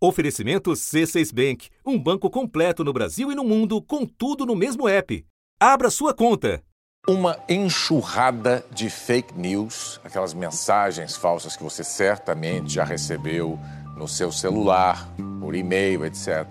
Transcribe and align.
Oferecimento 0.00 0.70
C6 0.70 1.34
Bank, 1.34 1.70
um 1.84 1.98
banco 1.98 2.30
completo 2.30 2.84
no 2.84 2.92
Brasil 2.92 3.32
e 3.32 3.34
no 3.34 3.42
mundo, 3.42 3.82
com 3.82 4.06
tudo 4.06 4.46
no 4.46 4.54
mesmo 4.54 4.88
app. 4.88 5.26
Abra 5.58 5.90
sua 5.90 6.14
conta. 6.14 6.62
Uma 7.08 7.36
enxurrada 7.48 8.64
de 8.70 8.88
fake 8.88 9.36
news, 9.36 10.00
aquelas 10.04 10.34
mensagens 10.34 11.16
falsas 11.16 11.56
que 11.56 11.64
você 11.64 11.82
certamente 11.82 12.74
já 12.74 12.84
recebeu 12.84 13.58
no 13.96 14.06
seu 14.06 14.30
celular, 14.30 15.08
por 15.40 15.56
e-mail, 15.56 16.04
etc. 16.06 16.46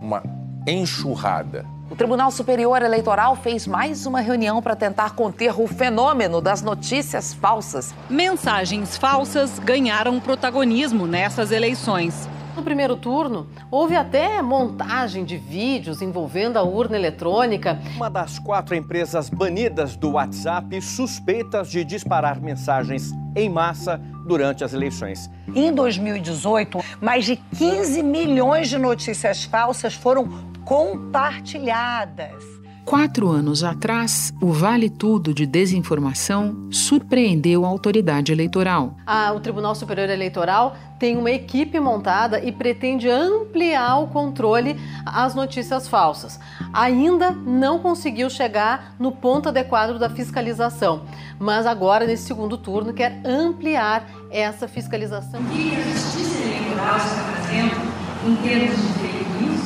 Uma 0.00 0.20
enxurrada. 0.66 1.64
O 1.88 1.94
Tribunal 1.94 2.32
Superior 2.32 2.82
Eleitoral 2.82 3.36
fez 3.36 3.64
mais 3.64 4.06
uma 4.06 4.20
reunião 4.20 4.60
para 4.60 4.74
tentar 4.74 5.14
conter 5.14 5.58
o 5.58 5.68
fenômeno 5.68 6.40
das 6.40 6.62
notícias 6.62 7.32
falsas. 7.32 7.94
Mensagens 8.10 8.96
falsas 8.96 9.60
ganharam 9.60 10.18
protagonismo 10.18 11.06
nessas 11.06 11.52
eleições. 11.52 12.28
No 12.58 12.64
primeiro 12.64 12.96
turno, 12.96 13.46
houve 13.70 13.94
até 13.94 14.42
montagem 14.42 15.24
de 15.24 15.36
vídeos 15.36 16.02
envolvendo 16.02 16.56
a 16.56 16.62
urna 16.64 16.96
eletrônica. 16.96 17.80
Uma 17.94 18.10
das 18.10 18.40
quatro 18.40 18.74
empresas 18.74 19.30
banidas 19.30 19.94
do 19.94 20.14
WhatsApp 20.14 20.82
suspeitas 20.82 21.70
de 21.70 21.84
disparar 21.84 22.40
mensagens 22.40 23.12
em 23.36 23.48
massa 23.48 23.96
durante 24.26 24.64
as 24.64 24.72
eleições. 24.74 25.30
Em 25.54 25.72
2018, 25.72 26.80
mais 27.00 27.26
de 27.26 27.36
15 27.36 28.02
milhões 28.02 28.68
de 28.68 28.76
notícias 28.76 29.44
falsas 29.44 29.94
foram 29.94 30.28
compartilhadas. 30.64 32.42
Quatro 32.88 33.28
anos 33.28 33.62
atrás, 33.62 34.32
o 34.40 34.50
Vale 34.50 34.88
Tudo 34.88 35.34
de 35.34 35.44
Desinformação 35.44 36.56
surpreendeu 36.70 37.66
a 37.66 37.68
autoridade 37.68 38.32
eleitoral. 38.32 38.96
Ah, 39.06 39.30
o 39.36 39.40
Tribunal 39.40 39.74
Superior 39.74 40.08
Eleitoral 40.08 40.74
tem 40.98 41.14
uma 41.18 41.30
equipe 41.30 41.78
montada 41.78 42.42
e 42.42 42.50
pretende 42.50 43.06
ampliar 43.06 43.98
o 43.98 44.08
controle 44.08 44.74
às 45.04 45.34
notícias 45.34 45.86
falsas. 45.86 46.40
Ainda 46.72 47.30
não 47.30 47.78
conseguiu 47.78 48.30
chegar 48.30 48.94
no 48.98 49.12
ponto 49.12 49.50
adequado 49.50 49.98
da 49.98 50.08
fiscalização, 50.08 51.02
mas 51.38 51.66
agora, 51.66 52.06
nesse 52.06 52.22
segundo 52.22 52.56
turno, 52.56 52.94
quer 52.94 53.20
ampliar 53.22 54.08
essa 54.30 54.66
fiscalização. 54.66 55.42
O 55.42 55.44
que 55.44 55.76
a 55.76 55.82
Justiça 55.82 56.38
Eleitoral 56.42 56.96
está 56.96 57.34
fazendo 57.36 57.82
em 58.26 58.36
termos 58.36 58.76
de 58.76 58.92
fake 58.94 59.42
news? 59.42 59.60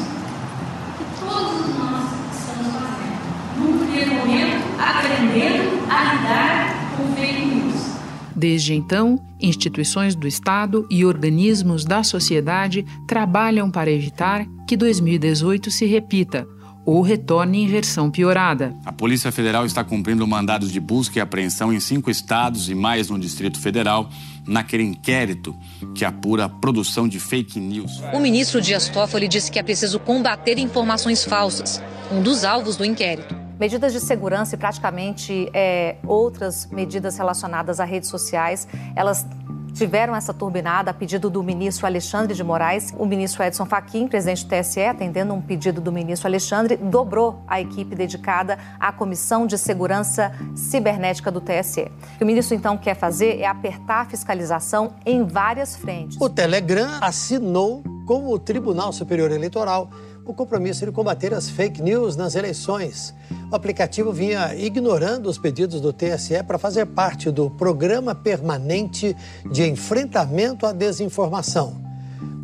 Que 0.98 1.05
todos 1.25 1.78
nós 1.78 2.11
estamos 2.37 2.73
fazendo. 2.73 3.12
Num 3.55 3.78
primeiro 3.93 4.15
momento, 4.15 4.62
aprendendo 4.79 5.91
a 5.91 6.15
lidar 6.15 6.97
com 6.97 7.15
fake 7.15 7.45
news. 7.45 7.93
Desde 8.34 8.75
então, 8.75 9.21
instituições 9.39 10.15
do 10.15 10.27
Estado 10.27 10.87
e 10.91 11.05
organismos 11.05 11.84
da 11.84 12.03
sociedade 12.03 12.87
trabalham 13.07 13.71
para 13.71 13.91
evitar 13.91 14.47
que 14.67 14.77
2018 14.77 15.71
se 15.71 15.84
repita 15.84 16.47
ou 16.84 17.01
retorne 17.03 17.62
em 17.62 17.69
versão 17.69 18.11
piorada. 18.11 18.75
A 18.84 18.93
Polícia 18.93 19.31
Federal 19.31 19.65
está 19.65 19.84
cumprindo 19.84 20.27
mandados 20.27 20.73
de 20.73 20.81
busca 20.81 21.19
e 21.19 21.23
apreensão 21.23 21.73
em 21.73 21.79
cinco 21.79 22.11
estados 22.11 22.69
e 22.69 22.75
mais 22.75 23.09
no 23.09 23.21
Distrito 23.21 23.61
Federal 23.61 24.11
naquele 24.45 24.83
inquérito 24.83 25.55
que 25.95 26.05
apura 26.05 26.47
a 26.47 26.49
produção 26.49 27.06
de 27.06 27.21
fake 27.21 27.61
news. 27.61 28.03
O 28.12 28.19
ministro 28.19 28.61
Dias 28.61 28.89
Toffoli 28.89 29.29
disse 29.29 29.53
que 29.53 29.61
é 29.61 29.62
preciso 29.62 30.01
combater 30.01 30.59
informações 30.59 31.25
falsas, 31.25 31.81
um 32.11 32.21
dos 32.21 32.43
alvos 32.43 32.77
do 32.77 32.84
inquérito. 32.84 33.42
Medidas 33.63 33.93
de 33.93 34.01
segurança 34.01 34.57
e 34.57 34.59
praticamente 34.59 35.49
é, 35.55 35.95
outras 36.05 36.67
medidas 36.67 37.17
relacionadas 37.17 37.79
a 37.79 37.85
redes 37.85 38.11
sociais, 38.11 38.67
elas 38.97 39.25
tiveram 39.73 40.17
essa 40.17 40.35
turbinada 40.35 40.91
a 40.91 40.95
pedido 40.95 41.31
do 41.31 41.45
ministro 41.45 41.87
Alexandre 41.87 42.35
de 42.35 42.43
Moraes. 42.43 42.93
O 42.99 43.07
ministro 43.07 43.41
Edson 43.41 43.65
Fachin, 43.65 44.09
presidente 44.09 44.45
do 44.45 44.49
TSE, 44.51 44.81
atendendo 44.81 45.33
um 45.33 45.41
pedido 45.41 45.81
do 45.81 45.93
ministro 45.93 46.27
Alexandre, 46.27 46.77
dobrou 46.77 47.41
a 47.47 47.61
equipe 47.61 47.95
dedicada 47.95 48.59
à 48.81 48.91
Comissão 48.91 49.47
de 49.47 49.57
Segurança 49.57 50.33
Cibernética 50.57 51.31
do 51.31 51.41
TSE. 51.41 51.83
O 51.83 52.19
que 52.19 52.25
o 52.25 52.27
ministro 52.27 52.56
então 52.56 52.77
quer 52.77 52.97
fazer 52.97 53.39
é 53.39 53.47
apertar 53.47 54.01
a 54.01 54.05
fiscalização 54.06 54.95
em 55.06 55.25
várias 55.25 55.77
frentes. 55.77 56.21
O 56.21 56.28
Telegram 56.28 56.99
assinou 57.01 57.84
com 58.06 58.28
o 58.28 58.39
Tribunal 58.41 58.93
Superior 58.93 59.31
Eleitoral 59.31 59.89
o 60.25 60.33
compromisso 60.33 60.84
de 60.84 60.93
combater 60.93 61.34
as 61.34 61.50
fake 61.50 61.83
news 61.83 62.16
nas 62.16 62.34
eleições. 62.34 63.15
O 63.50 63.55
aplicativo 63.55 64.12
vinha 64.12 64.55
ignorando 64.55 65.28
os 65.28 65.38
pedidos 65.38 65.81
do 65.81 65.93
TSE 65.93 66.43
para 66.44 66.59
fazer 66.59 66.87
parte 66.87 67.31
do 67.31 67.50
Programa 67.50 68.15
Permanente 68.15 69.16
de 69.50 69.69
Enfrentamento 69.69 70.66
à 70.66 70.72
Desinformação. 70.72 71.83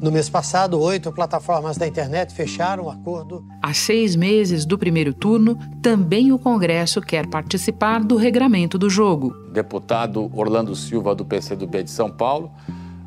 No 0.00 0.12
mês 0.12 0.28
passado, 0.28 0.80
oito 0.80 1.10
plataformas 1.10 1.76
da 1.76 1.84
internet 1.86 2.32
fecharam 2.32 2.84
um 2.84 2.90
acordo. 2.90 3.44
Há 3.60 3.74
seis 3.74 4.14
meses 4.14 4.64
do 4.64 4.78
primeiro 4.78 5.12
turno, 5.12 5.58
também 5.82 6.30
o 6.30 6.38
Congresso 6.38 7.00
quer 7.00 7.26
participar 7.26 8.04
do 8.04 8.14
regramento 8.14 8.78
do 8.78 8.88
jogo. 8.88 9.34
Deputado 9.52 10.30
Orlando 10.32 10.76
Silva, 10.76 11.16
do 11.16 11.24
PCdoB 11.24 11.82
de 11.82 11.90
São 11.90 12.10
Paulo, 12.10 12.52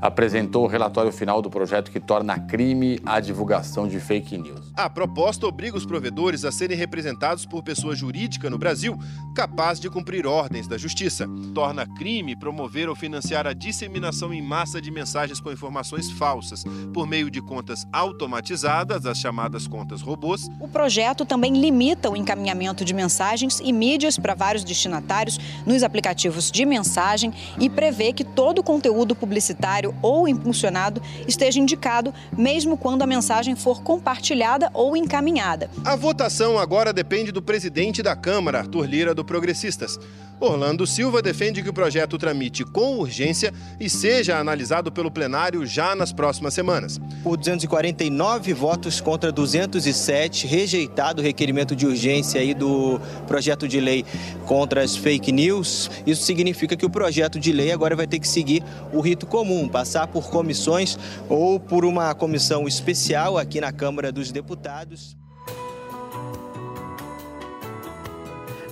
apresentou 0.02 0.64
o 0.64 0.68
relatório 0.68 1.12
final 1.12 1.42
do 1.42 1.50
projeto 1.50 1.92
que 1.92 2.00
torna 2.00 2.40
crime 2.40 3.00
a 3.06 3.20
divulgação 3.20 3.88
de 3.88 4.00
fake 4.00 4.38
news. 4.38 4.72
A 4.76 4.90
proposta 4.90 5.46
obriga 5.46 5.78
os 5.78 5.86
provedores 5.86 6.44
a 6.44 6.52
serem 6.52 6.76
representados 6.76 7.46
por 7.46 7.62
pessoa 7.62 7.96
jurídica 7.96 8.50
no 8.50 8.58
Brasil 8.58 8.98
capaz 9.36 9.80
de 9.80 9.90
cumprir 9.90 10.26
ordens 10.26 10.68
da 10.68 10.78
justiça. 10.78 11.28
Torna 11.54 11.86
crime 11.86 12.36
promover 12.36 12.90
ou 12.90 12.96
financiar 12.96 13.46
a 13.46 13.54
disseminação 13.54 14.34
em 14.34 14.42
massa 14.42 14.82
de 14.82 14.90
mensagens 14.90 15.40
com 15.40 15.52
informações 15.52 16.10
falsas 16.12 16.64
por 16.94 17.06
meio 17.08 17.30
de 17.30 17.42
contas 17.42 17.86
automatizadas, 17.94 19.06
as 19.06 19.20
chamadas 19.20 19.68
contas 19.68 20.02
robôs. 20.02 20.50
O 20.60 20.68
projeto 20.68 21.26
também 21.26 21.54
limita 21.54 22.10
o 22.10 22.16
encaminhamento 22.16 22.84
de 22.84 22.94
mensagens 22.94 23.60
e 23.64 23.72
mídias 23.72 24.18
para 24.18 24.34
vários 24.34 24.64
destinatários 24.64 25.38
nos 25.66 25.84
aplicativos 25.84 26.50
de 26.50 26.66
mensagem 26.66 27.32
e 27.60 27.70
prevê 27.70 28.14
que 28.14 28.24
todo 28.24 28.60
o 28.60 28.64
conteúdo 28.64 29.16
publicitário 29.16 29.91
ou 30.02 30.28
impulsionado 30.28 31.02
esteja 31.28 31.59
indicado, 31.59 32.13
mesmo 32.38 32.78
quando 32.78 33.02
a 33.02 33.07
mensagem 33.07 33.56
for 33.56 33.81
compartilhada 33.81 34.69
ou 34.74 34.96
encaminhada. 34.96 35.69
A 35.85 35.96
votação 35.96 36.57
agora 36.57 36.94
depende 36.94 37.31
do 37.31 37.41
presidente 37.41 38.03
da 38.03 38.16
Câmara, 38.16 38.59
Arthur 38.59 38.85
Lira, 38.85 39.16
do 39.16 39.25
Progressistas. 39.25 40.00
Orlando 40.41 40.88
Silva 40.88 41.22
defende 41.22 41.62
que 41.62 41.69
o 41.69 41.74
projeto 41.74 42.18
tramite 42.18 42.66
com 42.66 42.97
urgência 42.97 43.53
e 43.79 43.88
seja 43.88 44.40
analisado 44.40 44.91
pelo 44.91 45.12
plenário 45.12 45.63
já 45.68 45.96
nas 45.96 46.12
próximas 46.12 46.56
semanas. 46.56 47.00
Por 47.23 47.38
249 47.38 48.52
votos 48.52 49.00
contra 49.00 49.31
207, 49.31 50.47
rejeitado 50.47 51.22
o 51.22 51.23
requerimento 51.23 51.75
de 51.75 51.85
urgência 51.85 52.41
aí 52.41 52.56
do 52.56 53.00
projeto 53.28 53.68
de 53.68 53.79
lei 53.79 54.03
contra 54.47 54.81
as 54.81 54.96
fake 54.96 55.31
news. 55.31 55.91
Isso 56.08 56.23
significa 56.23 56.75
que 56.75 56.88
o 56.88 56.90
projeto 56.90 57.40
de 57.40 57.52
lei 57.52 57.72
agora 57.72 57.96
vai 57.96 58.08
ter 58.08 58.18
que 58.18 58.28
seguir 58.28 58.63
o 58.91 59.00
rito 59.00 59.28
comum, 59.28 59.68
passar 59.81 60.06
por 60.06 60.30
comissões 60.30 60.96
ou 61.28 61.59
por 61.59 61.84
uma 61.84 62.14
comissão 62.14 62.68
especial 62.68 63.36
aqui 63.36 63.59
na 63.59 63.72
Câmara 63.72 64.12
dos 64.12 64.31
Deputados. 64.31 65.18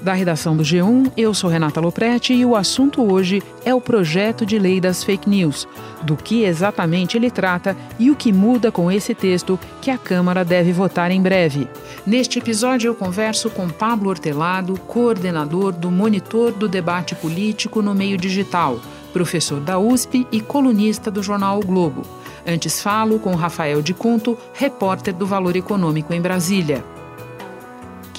Da 0.03 0.13
redação 0.13 0.55
do 0.55 0.61
G1, 0.61 1.11
eu 1.17 1.33
sou 1.33 1.49
Renata 1.49 1.81
Loprete 1.81 2.31
e 2.31 2.45
o 2.45 2.55
assunto 2.55 3.01
hoje 3.01 3.41
é 3.65 3.73
o 3.73 3.81
projeto 3.81 4.45
de 4.45 4.59
lei 4.59 4.79
das 4.79 5.03
fake 5.03 5.27
news, 5.27 5.67
do 6.03 6.15
que 6.15 6.43
exatamente 6.43 7.17
ele 7.17 7.31
trata 7.31 7.75
e 7.97 8.11
o 8.11 8.15
que 8.15 8.31
muda 8.31 8.71
com 8.71 8.91
esse 8.91 9.15
texto 9.15 9.59
que 9.81 9.89
a 9.89 9.97
Câmara 9.97 10.45
deve 10.45 10.71
votar 10.71 11.09
em 11.09 11.21
breve. 11.21 11.67
Neste 12.05 12.37
episódio, 12.37 12.87
eu 12.87 12.95
converso 12.95 13.49
com 13.49 13.67
Pablo 13.67 14.09
Hortelado, 14.09 14.79
coordenador 14.81 15.71
do 15.71 15.89
Monitor 15.89 16.51
do 16.51 16.69
Debate 16.69 17.15
Político 17.15 17.81
no 17.81 17.95
Meio 17.95 18.17
Digital, 18.17 18.79
professor 19.09 19.59
da 19.59 19.77
USP 19.77 20.25
e 20.31 20.41
colunista 20.41 21.09
do 21.11 21.21
jornal 21.21 21.59
o 21.59 21.65
Globo. 21.65 22.03
Antes 22.47 22.81
falo 22.81 23.19
com 23.19 23.35
Rafael 23.35 23.81
de 23.81 23.93
Conto, 23.93 24.37
repórter 24.53 25.13
do 25.13 25.25
Valor 25.25 25.55
Econômico 25.55 26.13
em 26.13 26.21
Brasília 26.21 26.83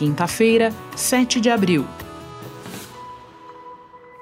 quinta-feira, 0.00 0.72
7 0.96 1.42
de 1.42 1.50
abril. 1.50 1.86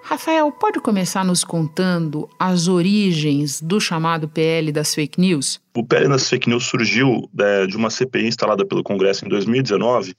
Rafael, 0.02 0.50
pode 0.50 0.80
começar 0.80 1.24
nos 1.24 1.44
contando 1.44 2.28
as 2.36 2.66
origens 2.66 3.60
do 3.60 3.80
chamado 3.80 4.28
PL 4.28 4.72
das 4.72 4.92
fake 4.92 5.20
news? 5.20 5.60
O 5.76 5.86
PL 5.86 6.08
das 6.08 6.28
fake 6.28 6.48
news 6.48 6.64
surgiu 6.64 7.30
é, 7.38 7.64
de 7.64 7.76
uma 7.76 7.90
CPI 7.90 8.26
instalada 8.26 8.66
pelo 8.66 8.82
Congresso 8.82 9.24
em 9.24 9.28
2019, 9.28 10.16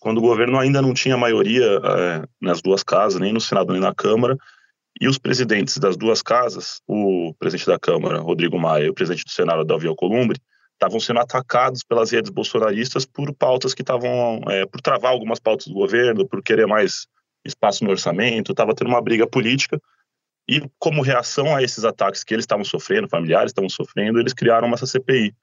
quando 0.00 0.16
o 0.16 0.22
governo 0.22 0.58
ainda 0.58 0.80
não 0.80 0.94
tinha 0.94 1.14
maioria 1.14 1.78
é, 1.84 2.22
nas 2.40 2.62
duas 2.62 2.82
casas, 2.82 3.20
nem 3.20 3.34
no 3.34 3.40
Senado 3.40 3.70
nem 3.74 3.82
na 3.82 3.94
Câmara, 3.94 4.38
e 5.00 5.08
os 5.08 5.18
presidentes 5.18 5.78
das 5.78 5.96
duas 5.96 6.22
casas, 6.22 6.80
o 6.86 7.34
presidente 7.38 7.66
da 7.66 7.78
Câmara, 7.78 8.20
Rodrigo 8.20 8.58
Maia, 8.58 8.84
e 8.84 8.90
o 8.90 8.94
presidente 8.94 9.24
do 9.24 9.30
Senado, 9.30 9.64
Davi 9.64 9.86
Alcolumbre, 9.86 10.40
estavam 10.74 11.00
sendo 11.00 11.20
atacados 11.20 11.82
pelas 11.82 12.10
redes 12.10 12.30
bolsonaristas 12.30 13.06
por 13.06 13.32
pautas 13.34 13.72
que 13.72 13.82
estavam, 13.82 14.40
é, 14.48 14.66
por 14.66 14.80
travar 14.80 15.12
algumas 15.12 15.38
pautas 15.38 15.66
do 15.66 15.74
governo, 15.74 16.28
por 16.28 16.42
querer 16.42 16.66
mais 16.66 17.06
espaço 17.44 17.84
no 17.84 17.90
orçamento, 17.90 18.52
estava 18.52 18.74
tendo 18.74 18.88
uma 18.88 19.00
briga 19.00 19.26
política. 19.26 19.80
E 20.48 20.60
como 20.78 21.02
reação 21.02 21.54
a 21.54 21.62
esses 21.62 21.84
ataques 21.84 22.24
que 22.24 22.34
eles 22.34 22.42
estavam 22.42 22.64
sofrendo, 22.64 23.08
familiares 23.08 23.50
estavam 23.50 23.68
sofrendo, 23.68 24.18
eles 24.18 24.32
criaram 24.32 24.72
essa 24.74 24.86
CPI. 24.86 25.34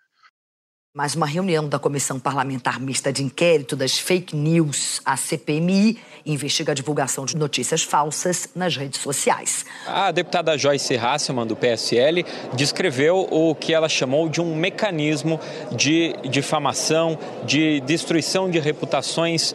Mais 0.91 1.13
uma 1.13 1.27
reunião 1.27 1.69
da 1.69 1.77
Comissão 1.77 2.19
Parlamentar 2.19 2.80
Mista 2.80 3.13
de 3.13 3.21
Inquérito 3.21 3.75
das 3.75 4.00
Fake 4.00 4.36
News, 4.36 5.00
a 5.06 5.15
CPMI, 5.15 6.00
investiga 6.25 6.71
a 6.71 6.75
divulgação 6.75 7.25
de 7.25 7.38
notícias 7.38 7.83
falsas 7.83 8.50
nas 8.56 8.75
redes 8.75 9.00
sociais. 9.00 9.68
A 9.86 10.09
deputada 10.09 10.57
Joyce 10.57 10.97
Hasselman, 10.97 11.45
do 11.45 11.56
PSL, 11.56 12.25
descreveu 12.56 13.27
o 13.30 13.53
que 13.53 13.71
ela 13.71 13.88
chamou 13.88 14.27
de 14.27 14.41
um 14.41 14.56
mecanismo 14.56 15.39
de 15.71 16.15
difamação, 16.27 17.19
de 17.45 17.81
destruição 17.81 18.50
de 18.50 18.57
reputações 18.57 19.53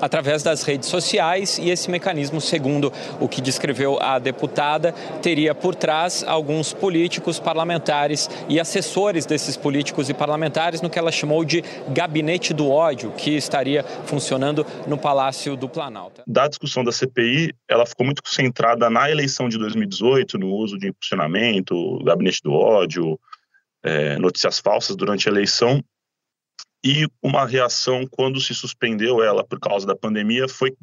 através 0.00 0.42
das 0.42 0.62
redes 0.62 0.88
sociais 0.88 1.58
e 1.58 1.70
esse 1.70 1.90
mecanismo, 1.90 2.40
segundo 2.40 2.92
o 3.20 3.28
que 3.28 3.40
descreveu 3.40 4.00
a 4.00 4.18
deputada, 4.18 4.92
teria 5.22 5.54
por 5.54 5.74
trás 5.74 6.24
alguns 6.26 6.72
políticos, 6.72 7.38
parlamentares 7.38 8.28
e 8.48 8.58
assessores 8.60 9.26
desses 9.26 9.56
políticos 9.56 10.08
e 10.08 10.14
parlamentares 10.14 10.80
no 10.80 10.90
que 10.90 10.98
ela 10.98 11.12
chamou 11.12 11.44
de 11.44 11.62
gabinete 11.88 12.52
do 12.52 12.70
ódio, 12.70 13.12
que 13.12 13.30
estaria 13.30 13.84
funcionando 14.04 14.66
no 14.86 14.98
Palácio 14.98 15.56
do 15.56 15.68
Planalto. 15.68 16.22
Da 16.26 16.48
discussão 16.48 16.84
da 16.84 16.92
CPI, 16.92 17.52
ela 17.68 17.86
ficou 17.86 18.04
muito 18.04 18.22
centrada 18.26 18.88
na 18.90 19.10
eleição 19.10 19.48
de 19.48 19.58
2018, 19.58 20.38
no 20.38 20.48
uso 20.48 20.78
de 20.78 20.88
impulsionamento, 20.88 22.02
gabinete 22.04 22.40
do 22.42 22.52
ódio, 22.52 23.18
é, 23.82 24.18
notícias 24.18 24.58
falsas 24.58 24.96
durante 24.96 25.28
a 25.28 25.32
eleição, 25.32 25.82
e 26.84 27.08
uma 27.22 27.46
reação 27.46 28.06
quando 28.10 28.40
se 28.40 28.54
suspendeu 28.54 29.22
ela 29.22 29.42
por 29.42 29.58
causa 29.58 29.86
da 29.86 29.96
pandemia 29.96 30.46
foi 30.46 30.76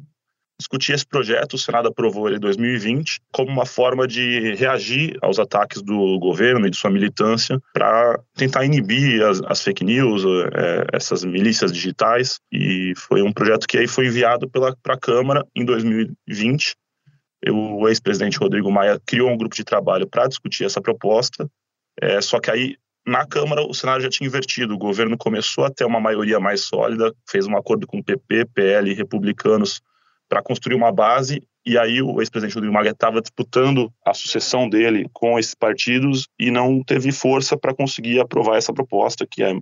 discutir 0.58 0.92
esse 0.92 1.06
projeto. 1.06 1.54
O 1.54 1.58
Senado 1.58 1.88
aprovou 1.88 2.26
ele 2.28 2.36
em 2.36 2.40
2020 2.40 3.20
como 3.32 3.50
uma 3.50 3.66
forma 3.66 4.06
de 4.06 4.54
reagir 4.54 5.16
aos 5.22 5.38
ataques 5.38 5.82
do 5.82 6.18
governo 6.18 6.66
e 6.66 6.70
de 6.70 6.76
sua 6.76 6.90
militância 6.90 7.60
para 7.72 8.20
tentar 8.34 8.64
inibir 8.64 9.22
as, 9.22 9.40
as 9.46 9.62
fake 9.62 9.84
news, 9.84 10.24
é, 10.24 10.86
essas 10.92 11.24
milícias 11.24 11.72
digitais. 11.72 12.40
E 12.50 12.92
foi 12.96 13.22
um 13.22 13.32
projeto 13.32 13.66
que 13.66 13.78
aí 13.78 13.86
foi 13.86 14.06
enviado 14.06 14.48
para 14.48 14.74
a 14.88 14.98
Câmara 14.98 15.46
em 15.54 15.64
2020. 15.64 16.74
O 17.50 17.88
ex-presidente 17.88 18.38
Rodrigo 18.38 18.70
Maia 18.70 19.00
criou 19.04 19.30
um 19.30 19.36
grupo 19.36 19.54
de 19.54 19.64
trabalho 19.64 20.06
para 20.06 20.28
discutir 20.28 20.64
essa 20.64 20.80
proposta. 20.80 21.48
É, 22.00 22.20
só 22.20 22.40
que 22.40 22.50
aí 22.50 22.76
na 23.06 23.26
Câmara, 23.26 23.62
o 23.62 23.74
cenário 23.74 24.02
já 24.02 24.08
tinha 24.08 24.26
invertido. 24.26 24.74
O 24.74 24.78
governo 24.78 25.16
começou 25.18 25.64
a 25.64 25.70
ter 25.70 25.84
uma 25.84 26.00
maioria 26.00 26.38
mais 26.38 26.62
sólida, 26.62 27.12
fez 27.28 27.46
um 27.46 27.56
acordo 27.56 27.86
com 27.86 27.98
o 27.98 28.04
PP, 28.04 28.46
PL 28.54 28.90
e 28.90 28.94
republicanos 28.94 29.80
para 30.28 30.42
construir 30.42 30.74
uma 30.74 30.92
base. 30.92 31.42
E 31.64 31.78
aí 31.78 32.02
o 32.02 32.20
ex-presidente 32.20 32.54
Rodrigo 32.54 32.74
Maia 32.74 32.90
estava 32.90 33.20
disputando 33.20 33.92
a 34.04 34.14
sucessão 34.14 34.68
dele 34.68 35.08
com 35.12 35.38
esses 35.38 35.54
partidos 35.54 36.26
e 36.38 36.50
não 36.50 36.82
teve 36.82 37.12
força 37.12 37.56
para 37.56 37.74
conseguir 37.74 38.20
aprovar 38.20 38.56
essa 38.56 38.72
proposta, 38.72 39.26
que 39.28 39.42
é, 39.42 39.54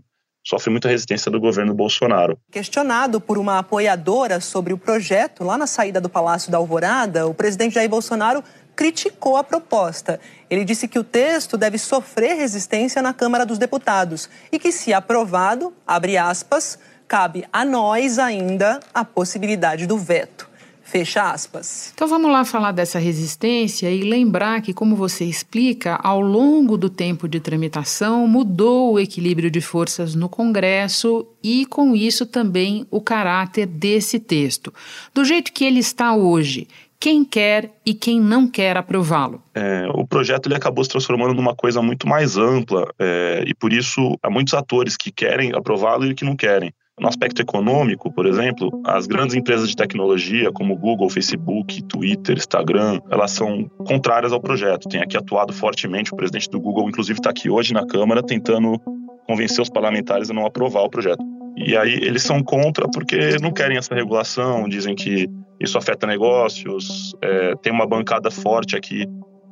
sofre 0.47 0.71
muita 0.71 0.89
resistência 0.89 1.31
do 1.31 1.39
governo 1.39 1.75
Bolsonaro. 1.75 2.39
Questionado 2.51 3.21
por 3.21 3.37
uma 3.37 3.59
apoiadora 3.59 4.41
sobre 4.41 4.73
o 4.73 4.79
projeto, 4.79 5.45
lá 5.45 5.59
na 5.59 5.67
saída 5.67 6.01
do 6.01 6.09
Palácio 6.09 6.51
da 6.51 6.59
Alvorada, 6.59 7.27
o 7.27 7.35
presidente 7.35 7.75
Jair 7.75 7.91
Bolsonaro 7.91 8.43
criticou 8.81 9.37
a 9.37 9.45
proposta. 9.45 10.19
Ele 10.49 10.65
disse 10.65 10.89
que 10.89 10.99
o 10.99 11.05
texto 11.05 11.59
deve 11.59 11.77
sofrer 11.77 12.35
resistência 12.39 13.03
na 13.03 13.13
Câmara 13.13 13.45
dos 13.45 13.59
Deputados 13.59 14.27
e 14.51 14.59
que, 14.59 14.73
se 14.73 14.91
aprovado, 14.91 15.71
abre 15.87 16.17
aspas, 16.17 16.79
cabe 17.07 17.45
a 17.53 17.63
nós 17.63 18.19
ainda 18.19 18.81
a 18.95 19.05
possibilidade 19.05 19.87
do 19.87 19.99
veto. 19.99 20.49
Fecha 20.83 21.31
aspas. 21.31 21.93
Então 21.95 22.09
vamos 22.09 22.33
lá 22.33 22.43
falar 22.43 22.73
dessa 22.73 22.99
resistência 22.99 23.91
e 23.91 24.01
lembrar 24.01 24.63
que, 24.63 24.73
como 24.73 24.97
você 24.97 25.27
explica, 25.27 25.97
ao 26.03 26.23
longo 26.23 26.79
do 26.79 26.89
tempo 26.89 27.29
de 27.29 27.39
tramitação 27.39 28.27
mudou 28.27 28.95
o 28.95 28.99
equilíbrio 28.99 29.51
de 29.51 29.61
forças 29.61 30.15
no 30.15 30.27
Congresso 30.27 31.27
e, 31.43 31.67
com 31.67 31.95
isso, 31.95 32.25
também 32.25 32.87
o 32.91 32.99
caráter 32.99 33.67
desse 33.67 34.19
texto. 34.19 34.73
Do 35.13 35.23
jeito 35.23 35.53
que 35.53 35.67
ele 35.67 35.81
está 35.81 36.15
hoje, 36.15 36.67
quem 37.01 37.25
quer 37.25 37.73
e 37.85 37.95
quem 37.95 38.21
não 38.21 38.47
quer 38.47 38.77
aprová-lo. 38.77 39.43
É, 39.55 39.89
o 39.95 40.07
projeto 40.07 40.47
ele 40.47 40.55
acabou 40.55 40.85
se 40.85 40.91
transformando 40.91 41.33
numa 41.33 41.55
coisa 41.55 41.81
muito 41.81 42.07
mais 42.07 42.37
ampla 42.37 42.93
é, 42.99 43.43
e 43.47 43.55
por 43.55 43.73
isso 43.73 44.19
há 44.23 44.29
muitos 44.29 44.53
atores 44.53 44.97
que 44.99 45.11
querem 45.11 45.53
aprová-lo 45.55 46.05
e 46.05 46.15
que 46.15 46.25
não 46.25 46.37
querem. 46.37 46.71
No 47.01 47.09
aspecto 47.09 47.41
econômico, 47.41 48.13
por 48.13 48.27
exemplo, 48.27 48.71
as 48.85 49.07
grandes 49.07 49.35
empresas 49.35 49.71
de 49.71 49.75
tecnologia 49.75 50.53
como 50.53 50.77
Google, 50.77 51.09
Facebook, 51.09 51.83
Twitter, 51.85 52.37
Instagram, 52.37 53.01
elas 53.11 53.31
são 53.31 53.71
contrárias 53.87 54.35
ao 54.35 54.41
projeto. 54.41 54.87
Tem 54.87 55.01
aqui 55.01 55.17
atuado 55.17 55.51
fortemente 55.55 56.13
o 56.13 56.17
presidente 56.17 56.51
do 56.51 56.61
Google, 56.61 56.91
inclusive 56.91 57.19
está 57.19 57.31
aqui 57.31 57.49
hoje 57.49 57.73
na 57.73 57.87
Câmara 57.87 58.23
tentando 58.23 58.79
convencer 59.27 59.63
os 59.63 59.71
parlamentares 59.71 60.29
a 60.29 60.35
não 60.35 60.45
aprovar 60.45 60.83
o 60.83 60.91
projeto. 60.91 61.25
E 61.57 61.75
aí 61.75 61.95
eles 61.95 62.23
são 62.23 62.43
contra 62.43 62.87
porque 62.93 63.39
não 63.41 63.51
querem 63.51 63.79
essa 63.79 63.95
regulação, 63.95 64.69
dizem 64.69 64.95
que 64.95 65.27
isso 65.61 65.77
afeta 65.77 66.07
negócios, 66.07 67.15
é, 67.23 67.55
tem 67.57 67.73
uma 67.73 67.87
bancada 67.87 68.31
forte 68.31 68.77
aqui 68.77 69.07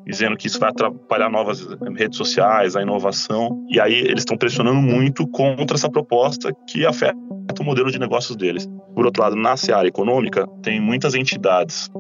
dizendo 0.09 0.39
que 0.39 0.47
isso 0.47 0.59
vai 0.59 0.71
atrapalhar 0.71 1.29
novas 1.29 1.67
redes 1.95 2.17
sociais, 2.17 2.75
a 2.75 2.81
inovação. 2.81 3.63
E 3.69 3.79
aí 3.79 3.93
eles 3.93 4.21
estão 4.21 4.39
pressionando 4.39 4.81
muito 4.81 5.27
contra 5.29 5.77
essa 5.77 5.91
proposta 5.91 6.51
que 6.67 6.87
afeta 6.87 7.15
o 7.61 7.65
modelo 7.65 7.91
de 7.91 7.99
negócios 7.99 8.35
deles. 8.35 8.67
Por 8.95 9.05
outro 9.05 9.23
lado, 9.23 9.37
na 9.37 9.55
seara 9.55 9.87
econômica, 9.87 10.47
tem 10.63 10.81
muitas 10.81 11.15
entidades 11.15 11.91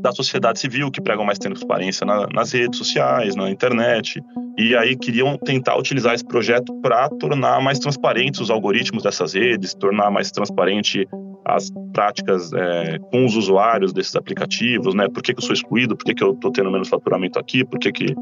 da 0.00 0.12
sociedade 0.12 0.60
civil 0.60 0.90
que 0.90 1.00
pregam 1.00 1.24
mais 1.24 1.38
transparência 1.38 2.06
na, 2.06 2.26
nas 2.32 2.52
redes 2.52 2.78
sociais, 2.78 3.34
na 3.34 3.50
internet. 3.50 4.22
E 4.56 4.76
aí 4.76 4.96
queriam 4.96 5.36
tentar 5.38 5.76
utilizar 5.76 6.14
esse 6.14 6.24
projeto 6.24 6.72
para 6.80 7.08
tornar 7.08 7.60
mais 7.60 7.78
transparentes 7.80 8.40
os 8.40 8.50
algoritmos 8.50 9.02
dessas 9.02 9.34
redes, 9.34 9.74
tornar 9.74 10.10
mais 10.10 10.30
transparente 10.30 11.08
as 11.44 11.70
práticas 11.92 12.52
é, 12.52 12.98
com 13.10 13.24
os 13.24 13.36
usuários 13.36 13.92
desses 13.92 14.14
aplicativos, 14.16 14.94
né? 14.94 15.08
Por 15.08 15.22
que, 15.22 15.34
que 15.34 15.40
eu 15.40 15.44
sou 15.44 15.54
excluído? 15.54 15.96
Por 15.96 16.04
que, 16.04 16.14
que 16.14 16.24
eu 16.24 16.32
estou 16.32 16.50
tendo 16.52 16.70
menos 16.70 16.88
faturamento 16.88 17.38
aqui? 17.38 17.64
Por 17.64 17.78
que, 17.78 17.92
que 17.92 18.14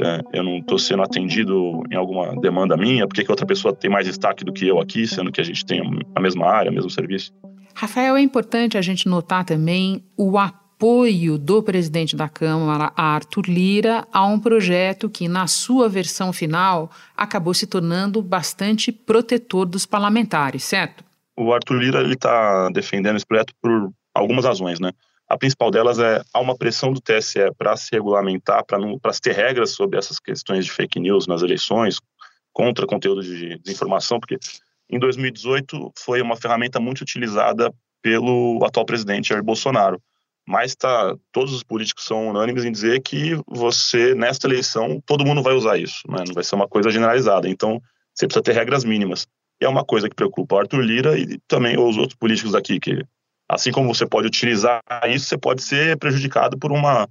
é, 0.00 0.20
eu 0.32 0.42
não 0.42 0.58
estou 0.58 0.78
sendo 0.78 1.02
atendido 1.02 1.82
em 1.90 1.94
alguma 1.94 2.38
demanda 2.40 2.76
minha? 2.76 3.06
Por 3.06 3.14
que, 3.14 3.24
que 3.24 3.30
outra 3.30 3.46
pessoa 3.46 3.74
tem 3.74 3.90
mais 3.90 4.06
destaque 4.06 4.44
do 4.44 4.52
que 4.52 4.66
eu 4.66 4.80
aqui, 4.80 5.06
sendo 5.06 5.32
que 5.32 5.40
a 5.40 5.44
gente 5.44 5.64
tem 5.64 5.80
a 6.14 6.20
mesma 6.20 6.46
área, 6.46 6.70
o 6.70 6.74
mesmo 6.74 6.90
serviço? 6.90 7.32
Rafael, 7.74 8.16
é 8.16 8.20
importante 8.20 8.78
a 8.78 8.82
gente 8.82 9.08
notar 9.08 9.44
também 9.44 10.02
o 10.16 10.38
apoio 10.38 11.38
do 11.38 11.62
presidente 11.62 12.16
da 12.16 12.28
Câmara, 12.28 12.92
Arthur 12.96 13.44
Lira, 13.48 14.06
a 14.12 14.26
um 14.26 14.38
projeto 14.38 15.08
que, 15.08 15.28
na 15.28 15.46
sua 15.46 15.88
versão 15.88 16.32
final, 16.32 16.90
acabou 17.16 17.54
se 17.54 17.66
tornando 17.66 18.22
bastante 18.22 18.90
protetor 18.90 19.66
dos 19.66 19.86
parlamentares, 19.86 20.64
certo? 20.64 21.04
O 21.36 21.52
Arthur 21.52 21.78
Lira 21.78 22.00
ele 22.00 22.14
está 22.14 22.68
defendendo 22.70 23.16
esse 23.16 23.26
projeto 23.26 23.52
por 23.60 23.90
algumas 24.14 24.44
razões, 24.44 24.80
né? 24.80 24.92
A 25.28 25.36
principal 25.36 25.70
delas 25.70 25.98
é 25.98 26.22
há 26.32 26.40
uma 26.40 26.56
pressão 26.56 26.92
do 26.92 27.00
TSE 27.00 27.52
para 27.58 27.76
se 27.76 27.90
regulamentar, 27.92 28.64
para 28.64 29.12
se 29.12 29.20
ter 29.20 29.32
regras 29.32 29.70
sobre 29.70 29.98
essas 29.98 30.20
questões 30.20 30.64
de 30.64 30.70
fake 30.70 31.00
news 31.00 31.26
nas 31.26 31.42
eleições, 31.42 31.98
contra 32.52 32.86
conteúdo 32.86 33.22
de 33.22 33.58
desinformação, 33.58 34.18
porque 34.20 34.38
em 34.88 34.98
2018 34.98 35.92
foi 35.98 36.22
uma 36.22 36.36
ferramenta 36.36 36.80
muito 36.80 37.02
utilizada 37.02 37.72
pelo 38.00 38.64
atual 38.64 38.86
presidente 38.86 39.28
Jair 39.28 39.42
Bolsonaro. 39.42 40.00
Mas 40.48 40.76
tá, 40.76 41.16
todos 41.32 41.52
os 41.52 41.64
políticos 41.64 42.04
são 42.04 42.28
unânimes 42.28 42.64
em 42.64 42.70
dizer 42.70 43.02
que 43.02 43.36
você, 43.48 44.14
nesta 44.14 44.46
eleição, 44.46 45.02
todo 45.04 45.26
mundo 45.26 45.42
vai 45.42 45.54
usar 45.54 45.76
isso, 45.76 46.02
né? 46.08 46.22
não 46.24 46.32
vai 46.32 46.44
ser 46.44 46.54
uma 46.54 46.68
coisa 46.68 46.88
generalizada. 46.88 47.48
Então, 47.48 47.82
você 48.14 48.26
precisa 48.26 48.44
ter 48.44 48.52
regras 48.52 48.84
mínimas. 48.84 49.26
E 49.60 49.64
é 49.64 49.68
uma 49.68 49.84
coisa 49.84 50.08
que 50.08 50.14
preocupa 50.14 50.56
o 50.56 50.58
Arthur 50.58 50.80
Lira 50.80 51.18
e 51.18 51.38
também 51.48 51.78
os 51.78 51.96
outros 51.96 52.18
políticos 52.18 52.54
aqui, 52.54 52.78
que 52.78 53.04
assim 53.48 53.70
como 53.72 53.94
você 53.94 54.06
pode 54.06 54.26
utilizar 54.26 54.82
isso, 55.08 55.26
você 55.26 55.38
pode 55.38 55.62
ser 55.62 55.96
prejudicado 55.98 56.58
por 56.58 56.72
uma, 56.72 57.08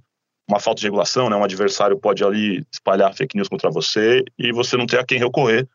uma 0.48 0.60
falta 0.60 0.80
de 0.80 0.86
regulação, 0.86 1.28
né? 1.28 1.36
Um 1.36 1.44
adversário 1.44 1.98
pode 1.98 2.22
ali 2.24 2.64
espalhar 2.72 3.14
fake 3.14 3.36
news 3.36 3.48
contra 3.48 3.70
você 3.70 4.22
e 4.38 4.52
você 4.52 4.76
não 4.76 4.86
ter 4.86 4.98
a 4.98 5.04
quem 5.04 5.18
recorrer. 5.18 5.66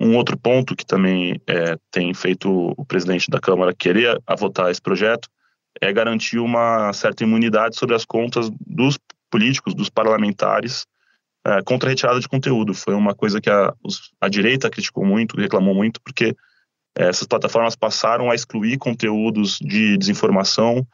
Um 0.00 0.16
outro 0.16 0.36
ponto 0.36 0.74
que 0.74 0.84
também 0.84 1.40
é, 1.46 1.76
tem 1.90 2.12
feito 2.12 2.74
o 2.76 2.84
presidente 2.84 3.30
da 3.30 3.40
Câmara 3.40 3.72
querer 3.72 4.20
votar 4.36 4.70
esse 4.70 4.82
projeto 4.82 5.28
é 5.80 5.92
garantir 5.92 6.38
uma 6.38 6.92
certa 6.92 7.22
imunidade 7.22 7.76
sobre 7.76 7.94
as 7.94 8.04
contas 8.04 8.50
dos 8.66 8.98
políticos, 9.30 9.74
dos 9.74 9.88
parlamentares, 9.88 10.84
é, 11.48 11.62
contra 11.62 11.88
a 11.88 11.90
retirada 11.90 12.20
de 12.20 12.28
conteúdo. 12.28 12.74
Foi 12.74 12.94
uma 12.94 13.14
coisa 13.14 13.40
que 13.40 13.48
a, 13.48 13.72
a 14.20 14.28
direita 14.28 14.68
criticou 14.68 15.04
muito, 15.04 15.36
reclamou 15.36 15.74
muito, 15.74 16.00
porque 16.02 16.36
é, 16.96 17.08
essas 17.08 17.26
plataformas 17.26 17.74
passaram 17.74 18.30
a 18.30 18.34
excluir 18.34 18.76
conteúdos 18.76 19.58
de 19.58 19.96
desinformação 19.96 20.86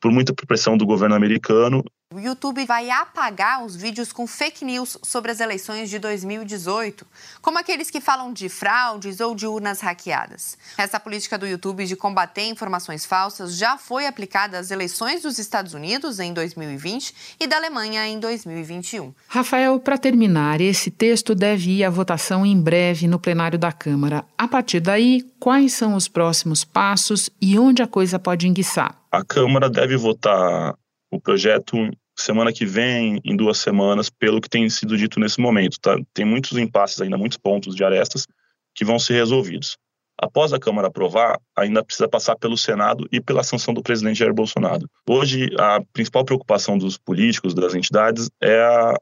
por 0.00 0.10
muita 0.10 0.32
pressão 0.32 0.78
do 0.78 0.86
governo 0.86 1.14
americano 1.14 1.84
O 2.14 2.18
YouTube 2.18 2.64
vai 2.64 2.88
apagar 2.88 3.62
os 3.62 3.76
vídeos 3.76 4.12
com 4.12 4.26
fake 4.26 4.64
news 4.64 4.96
sobre 5.02 5.30
as 5.30 5.40
eleições 5.40 5.90
de 5.90 5.98
2018, 5.98 7.06
como 7.42 7.58
aqueles 7.58 7.90
que 7.90 8.00
falam 8.00 8.32
de 8.32 8.48
fraudes 8.48 9.20
ou 9.20 9.34
de 9.34 9.46
urnas 9.46 9.82
hackeadas. 9.82 10.56
Essa 10.78 10.98
política 10.98 11.36
do 11.36 11.46
YouTube 11.46 11.84
de 11.84 11.94
combater 11.94 12.46
informações 12.46 13.04
falsas 13.04 13.54
já 13.58 13.76
foi 13.76 14.06
aplicada 14.06 14.58
às 14.58 14.70
eleições 14.70 15.20
dos 15.20 15.38
Estados 15.38 15.74
Unidos 15.74 16.18
em 16.18 16.32
2020 16.32 17.36
e 17.38 17.46
da 17.46 17.56
Alemanha 17.56 18.06
em 18.08 18.18
2021. 18.18 19.12
Rafael, 19.28 19.78
para 19.78 19.98
terminar, 19.98 20.62
esse 20.62 20.90
texto 20.90 21.34
deve 21.34 21.72
ir 21.72 21.84
à 21.84 21.90
votação 21.90 22.46
em 22.46 22.58
breve 22.58 23.06
no 23.06 23.18
plenário 23.18 23.58
da 23.58 23.70
Câmara. 23.70 24.24
A 24.38 24.48
partir 24.48 24.80
daí, 24.80 25.30
quais 25.38 25.74
são 25.74 25.94
os 25.94 26.08
próximos 26.08 26.64
passos 26.64 27.28
e 27.38 27.58
onde 27.58 27.82
a 27.82 27.86
coisa 27.86 28.18
pode 28.18 28.48
enguiçar? 28.48 28.96
A 29.12 29.22
Câmara 29.22 29.68
deve 29.68 29.98
votar 29.98 30.74
o 31.18 31.20
projeto 31.20 31.76
semana 32.16 32.52
que 32.52 32.64
vem, 32.64 33.20
em 33.24 33.36
duas 33.36 33.58
semanas, 33.58 34.08
pelo 34.08 34.40
que 34.40 34.48
tem 34.48 34.68
sido 34.70 34.96
dito 34.96 35.20
nesse 35.20 35.40
momento. 35.40 35.78
Tá? 35.80 35.96
Tem 36.14 36.24
muitos 36.24 36.56
impasses 36.56 37.00
ainda, 37.00 37.18
muitos 37.18 37.38
pontos 37.38 37.74
de 37.74 37.84
arestas 37.84 38.26
que 38.74 38.84
vão 38.84 38.98
ser 38.98 39.14
resolvidos. 39.14 39.76
Após 40.20 40.52
a 40.52 40.58
Câmara 40.58 40.88
aprovar, 40.88 41.38
ainda 41.56 41.84
precisa 41.84 42.08
passar 42.08 42.36
pelo 42.36 42.56
Senado 42.56 43.06
e 43.12 43.20
pela 43.20 43.44
sanção 43.44 43.72
do 43.72 43.82
presidente 43.82 44.18
Jair 44.18 44.34
Bolsonaro. 44.34 44.88
Hoje, 45.08 45.48
a 45.58 45.80
principal 45.92 46.24
preocupação 46.24 46.76
dos 46.76 46.98
políticos, 46.98 47.54
das 47.54 47.74
entidades, 47.74 48.28
é 48.40 48.60
a, 48.60 48.94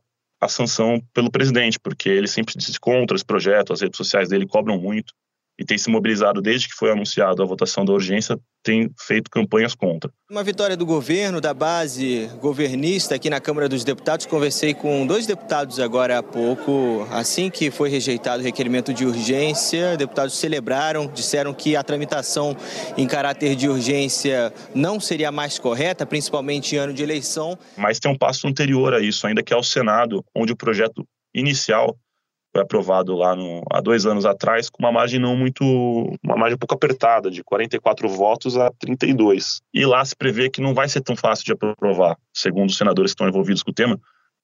a 0.43 0.49
sanção 0.49 1.01
pelo 1.15 1.31
presidente, 1.31 1.79
porque 1.81 2.11
ele 2.11 2.29
sempre 2.29 2.55
disse 2.57 2.79
contra 2.79 3.15
esse 3.17 3.25
projeto, 3.25 3.73
as 3.73 3.81
redes 3.81 3.97
sociais 3.97 4.29
dele 4.29 4.47
cobram 4.47 4.79
muito 4.79 5.15
e 5.59 5.65
tem 5.65 5.79
se 5.79 5.89
mobilizado 5.89 6.43
desde 6.43 6.69
que 6.69 6.75
foi 6.75 6.91
anunciado 6.91 7.43
a 7.43 7.47
votação 7.47 7.83
da 7.83 7.93
urgência, 7.93 8.39
tem 8.67 8.91
feito 8.99 9.31
campanhas 9.31 9.77
contra. 9.77 10.11
Uma 10.29 10.43
vitória 10.43 10.77
do 10.77 10.85
governo, 10.85 11.41
da 11.41 11.55
base 11.55 12.29
governista 12.41 13.15
aqui 13.15 13.31
na 13.31 13.41
Câmara 13.41 13.69
dos 13.69 13.85
Deputados. 13.85 14.27
Conversei 14.27 14.75
com 14.75 15.07
dois 15.07 15.25
deputados 15.25 15.79
agora 15.79 16.19
há 16.19 16.23
pouco. 16.23 17.07
Assim 17.13 17.49
que 17.49 17.71
foi 17.71 17.89
rejeitado 17.89 18.43
o 18.43 18.45
requerimento 18.45 18.93
de 18.93 19.07
urgência, 19.07 19.97
deputados 19.97 20.35
celebraram, 20.35 21.07
disseram 21.07 21.55
que 21.55 21.77
a 21.77 21.83
tramitação 21.85 22.57
em 22.97 23.07
caráter 23.07 23.55
de 23.55 23.69
urgência 23.69 24.53
não 24.75 24.99
seria 24.99 25.31
mais 25.31 25.61
correta, 25.61 26.05
principalmente 26.05 26.75
em 26.75 26.79
ano 26.79 26.93
de 26.93 27.05
eleição. 27.05 27.57
Mas 27.77 28.01
tem 28.01 28.11
um 28.11 28.19
passo 28.19 28.49
anterior 28.49 28.95
a 28.95 29.01
isso, 29.01 29.29
ainda 29.29 29.45
que 29.45 29.55
é 29.55 29.57
o 29.57 29.63
Senado, 29.63 30.25
onde 30.35 30.53
o 30.53 30.57
projeto 30.57 31.07
inicial 31.33 31.97
foi 32.53 32.63
aprovado 32.63 33.15
lá 33.15 33.37
no, 33.37 33.63
há 33.71 33.81
dois 33.81 34.07
anos 34.07 34.25
atrás, 34.25 34.71
com 34.71 34.83
uma 34.83 34.93
margem 34.93 35.21
não 35.21 35.37
muito. 35.37 35.63
uma 36.25 36.37
margem 36.37 36.55
um 36.55 36.59
pouco 36.59 36.75
apertada, 36.75 37.31
de 37.31 37.43
44 37.45 38.09
votos 38.09 38.57
a 38.57 38.71
32. 38.79 39.61
E 39.75 39.85
lá 39.85 40.05
se 40.05 40.17
prevê 40.17 40.49
que 40.49 40.61
não 40.61 40.75
vai 40.75 40.89
ser 40.89 41.01
tão 41.03 41.17
fácil 41.17 41.45
de 41.45 41.53
aprovar, 41.53 42.17
segundo 42.33 42.71
os 42.71 42.77
senadores 42.77 43.13
que 43.13 43.15
estão 43.15 43.29
envolvidos 43.29 43.63
com 43.63 43.71
o 43.71 43.75
tema, 43.75 44.01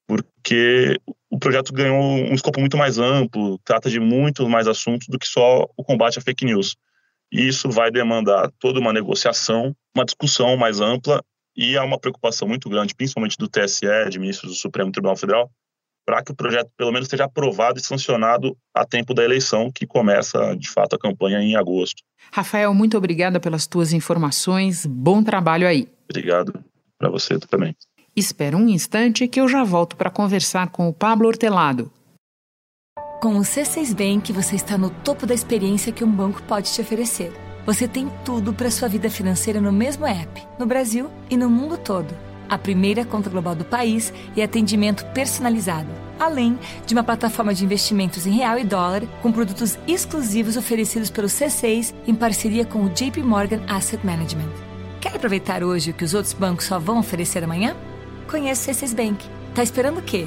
porque 0.06 0.98
o 1.30 1.38
projeto 1.38 1.72
ganhou 1.72 1.98
um 1.98 2.34
escopo 2.34 2.60
muito 2.60 2.76
mais 2.76 2.98
amplo, 2.98 3.58
trata 3.64 3.88
de 3.88 3.98
muito 3.98 4.48
mais 4.48 4.68
assuntos 4.68 5.08
do 5.08 5.18
que 5.18 5.26
só 5.26 5.66
o 5.76 5.82
combate 5.82 6.18
à 6.18 6.22
fake 6.22 6.44
news. 6.44 6.76
E 7.32 7.48
isso 7.48 7.70
vai 7.70 7.90
demandar 7.90 8.50
toda 8.58 8.78
uma 8.78 8.92
negociação, 8.92 9.74
uma 9.96 10.04
discussão 10.04 10.54
mais 10.56 10.80
ampla 10.80 11.24
e 11.56 11.76
há 11.78 11.84
uma 11.84 11.98
preocupação 11.98 12.46
muito 12.46 12.68
grande, 12.68 12.94
principalmente 12.94 13.38
do 13.38 13.48
TSE, 13.48 13.86
de 14.10 14.18
ministros 14.18 14.52
do 14.52 14.58
Supremo 14.58 14.92
Tribunal 14.92 15.16
Federal, 15.16 15.50
para 16.04 16.22
que 16.22 16.32
o 16.32 16.34
projeto 16.34 16.70
pelo 16.76 16.92
menos 16.92 17.08
seja 17.08 17.24
aprovado 17.24 17.78
e 17.78 17.82
sancionado 17.82 18.56
a 18.74 18.84
tempo 18.84 19.14
da 19.14 19.24
eleição, 19.24 19.70
que 19.70 19.86
começa 19.86 20.56
de 20.56 20.68
fato 20.68 20.96
a 20.96 20.98
campanha 20.98 21.40
em 21.40 21.56
agosto. 21.56 22.02
Rafael, 22.32 22.72
muito 22.74 22.96
obrigada 22.96 23.40
pelas 23.40 23.66
tuas 23.66 23.92
informações. 23.92 24.86
Bom 24.86 25.22
trabalho 25.22 25.66
aí. 25.66 25.88
Obrigado 26.08 26.64
para 26.98 27.08
você 27.08 27.38
também. 27.38 27.76
Espera 28.14 28.56
um 28.56 28.68
instante 28.68 29.26
que 29.26 29.40
eu 29.40 29.48
já 29.48 29.64
volto 29.64 29.96
para 29.96 30.10
conversar 30.10 30.68
com 30.70 30.88
o 30.88 30.92
Pablo 30.92 31.28
Hortelado. 31.28 31.90
Com 33.20 33.36
o 33.36 33.42
C6 33.42 33.94
Bank, 33.94 34.32
você 34.32 34.56
está 34.56 34.76
no 34.76 34.90
topo 34.90 35.26
da 35.26 35.34
experiência 35.34 35.92
que 35.92 36.04
um 36.04 36.10
banco 36.10 36.42
pode 36.42 36.72
te 36.72 36.80
oferecer. 36.80 37.32
Você 37.64 37.86
tem 37.86 38.10
tudo 38.24 38.52
para 38.52 38.70
sua 38.70 38.88
vida 38.88 39.08
financeira 39.08 39.60
no 39.60 39.72
mesmo 39.72 40.04
app, 40.04 40.42
no 40.58 40.66
Brasil 40.66 41.08
e 41.30 41.36
no 41.36 41.48
mundo 41.48 41.78
todo 41.78 42.31
a 42.48 42.58
primeira 42.58 43.04
conta 43.04 43.30
global 43.30 43.54
do 43.54 43.64
país 43.64 44.12
e 44.36 44.42
atendimento 44.42 45.04
personalizado, 45.06 45.88
além 46.18 46.58
de 46.86 46.94
uma 46.94 47.04
plataforma 47.04 47.54
de 47.54 47.64
investimentos 47.64 48.26
em 48.26 48.32
real 48.32 48.58
e 48.58 48.64
dólar 48.64 49.02
com 49.22 49.32
produtos 49.32 49.78
exclusivos 49.86 50.56
oferecidos 50.56 51.10
pelo 51.10 51.28
C6 51.28 51.94
em 52.06 52.14
parceria 52.14 52.64
com 52.64 52.84
o 52.84 52.90
JP 52.90 53.22
Morgan 53.22 53.60
Asset 53.68 54.04
Management. 54.04 54.50
Quer 55.00 55.16
aproveitar 55.16 55.64
hoje 55.64 55.90
o 55.90 55.94
que 55.94 56.04
os 56.04 56.14
outros 56.14 56.32
bancos 56.32 56.66
só 56.66 56.78
vão 56.78 56.98
oferecer 56.98 57.42
amanhã? 57.42 57.76
Conheça 58.30 58.70
o 58.70 58.74
C6 58.74 58.94
Bank. 58.94 59.26
Tá 59.54 59.62
esperando 59.62 59.98
o 59.98 60.02
quê? 60.02 60.26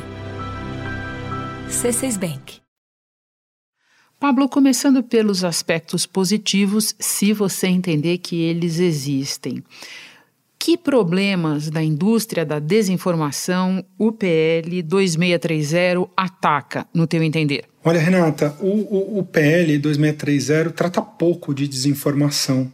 C6 1.70 2.20
Bank. 2.20 2.66
Pablo, 4.20 4.48
começando 4.48 5.04
pelos 5.04 5.44
aspectos 5.44 6.06
positivos, 6.06 6.96
se 7.00 7.34
você 7.34 7.68
entender 7.68 8.18
que 8.20 8.42
eles 8.42 8.80
existem. 8.80 9.64
Que 10.66 10.76
problemas 10.80 11.70
da 11.70 11.84
indústria 11.84 12.44
da 12.44 12.58
desinformação 12.58 13.86
o 14.00 14.12
PL 14.12 14.82
2630 14.82 16.10
ataca, 16.18 16.88
no 16.92 17.06
teu 17.06 17.22
entender? 17.22 17.66
Olha, 17.84 18.00
Renata, 18.00 18.58
o, 18.60 18.66
o, 18.66 19.20
o 19.20 19.24
PL 19.24 19.78
2630 19.78 20.72
trata 20.72 21.04
pouco 21.04 21.54
de 21.54 21.68
desinformação. 21.68 22.74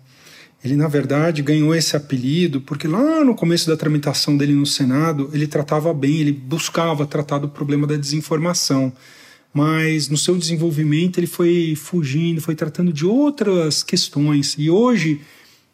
Ele, 0.64 0.78
na 0.78 0.88
verdade, 0.88 1.42
ganhou 1.42 1.76
esse 1.76 1.98
apelido 1.98 2.62
porque 2.62 2.88
lá 2.88 3.26
no 3.26 3.36
começo 3.36 3.68
da 3.68 3.76
tramitação 3.76 4.38
dele 4.38 4.54
no 4.54 4.66
Senado, 4.66 5.30
ele 5.34 5.46
tratava 5.46 5.94
bem, 5.94 6.22
ele 6.22 6.32
buscava 6.32 7.06
tratar 7.06 7.40
do 7.40 7.50
problema 7.50 7.86
da 7.86 7.98
desinformação. 7.98 8.94
Mas 9.54 10.08
no 10.08 10.16
seu 10.16 10.38
desenvolvimento 10.38 11.20
ele 11.20 11.28
foi 11.28 11.76
fugindo, 11.76 12.40
foi 12.40 12.56
tratando 12.56 12.94
de 12.94 13.06
outras 13.06 13.84
questões. 13.84 14.56
E 14.58 14.70
hoje 14.70 15.20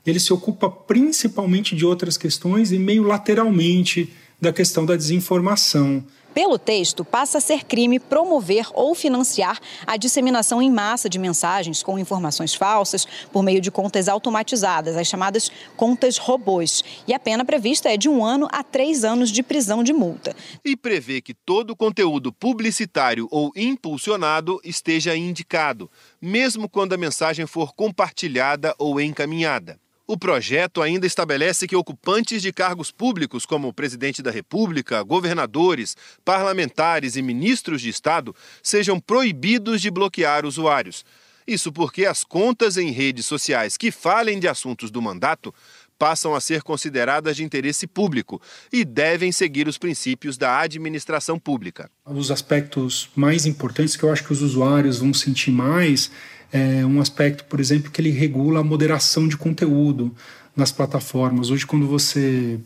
ele 0.09 0.19
se 0.19 0.33
ocupa 0.33 0.69
principalmente 0.69 1.75
de 1.75 1.85
outras 1.85 2.17
questões 2.17 2.71
e 2.71 2.79
meio 2.79 3.03
lateralmente 3.03 4.13
da 4.39 4.53
questão 4.53 4.85
da 4.85 4.95
desinformação. 4.95 6.03
Pelo 6.37 6.59
texto, 6.59 7.03
passa 7.03 7.39
a 7.39 7.41
ser 7.41 7.65
crime 7.65 7.99
promover 7.99 8.67
ou 8.75 8.93
financiar 8.93 9.59
a 9.87 9.97
disseminação 9.97 10.61
em 10.61 10.69
massa 10.69 11.09
de 11.09 11.17
mensagens 11.17 11.81
com 11.81 11.97
informações 11.97 12.53
falsas 12.53 13.07
por 13.33 13.41
meio 13.41 13.59
de 13.59 13.71
contas 13.71 14.07
automatizadas, 14.07 14.95
as 14.95 15.07
chamadas 15.07 15.49
contas 15.75 16.19
robôs. 16.19 16.83
E 17.07 17.13
a 17.15 17.17
pena 17.17 17.43
prevista 17.43 17.89
é 17.89 17.97
de 17.97 18.07
um 18.07 18.23
ano 18.23 18.47
a 18.51 18.61
três 18.61 19.03
anos 19.03 19.31
de 19.31 19.41
prisão 19.41 19.83
de 19.83 19.93
multa. 19.93 20.35
E 20.63 20.77
prevê 20.77 21.21
que 21.21 21.33
todo 21.33 21.75
conteúdo 21.75 22.31
publicitário 22.31 23.27
ou 23.31 23.51
impulsionado 23.55 24.61
esteja 24.63 25.17
indicado, 25.17 25.89
mesmo 26.21 26.69
quando 26.69 26.93
a 26.93 26.97
mensagem 26.97 27.47
for 27.47 27.73
compartilhada 27.73 28.75
ou 28.77 29.01
encaminhada. 29.01 29.79
O 30.09 30.17
projeto 30.17 30.81
ainda 30.81 31.05
estabelece 31.05 31.67
que 31.67 31.75
ocupantes 31.75 32.41
de 32.41 32.53
cargos 32.53 32.91
públicos, 32.91 33.45
como 33.45 33.73
presidente 33.73 34.21
da 34.21 34.31
República, 34.31 35.03
governadores, 35.03 35.97
parlamentares 36.23 37.17
e 37.17 37.21
ministros 37.21 37.81
de 37.81 37.89
Estado, 37.89 38.33
sejam 38.63 39.01
proibidos 39.01 39.81
de 39.81 39.91
bloquear 39.91 40.45
usuários. 40.45 41.03
Isso 41.45 41.73
porque 41.73 42.05
as 42.05 42.23
contas 42.23 42.77
em 42.77 42.89
redes 42.89 43.25
sociais 43.25 43.75
que 43.75 43.91
falem 43.91 44.39
de 44.39 44.47
assuntos 44.47 44.89
do 44.89 45.01
mandato 45.01 45.53
passam 45.99 46.33
a 46.33 46.39
ser 46.39 46.61
consideradas 46.61 47.35
de 47.35 47.43
interesse 47.43 47.85
público 47.85 48.41
e 48.71 48.85
devem 48.85 49.31
seguir 49.31 49.67
os 49.67 49.77
princípios 49.77 50.37
da 50.37 50.59
administração 50.59 51.37
pública. 51.37 51.89
Os 52.05 52.31
aspectos 52.31 53.09
mais 53.15 53.45
importantes 53.45 53.95
que 53.95 54.03
eu 54.03 54.11
acho 54.11 54.23
que 54.23 54.31
os 54.31 54.41
usuários 54.41 54.99
vão 54.99 55.13
sentir 55.13 55.51
mais 55.51 56.11
é 56.51 56.85
um 56.85 57.01
aspecto, 57.01 57.43
por 57.45 57.59
exemplo, 57.59 57.91
que 57.91 58.01
ele 58.01 58.11
regula 58.11 58.61
a 58.61 58.63
moderação 58.63 59.27
de 59.27 59.37
conteúdo 59.37 60.13
nas 60.55 60.71
plataformas. 60.71 61.49
Hoje, 61.49 61.65
quando 61.65 61.87
você 61.87 62.59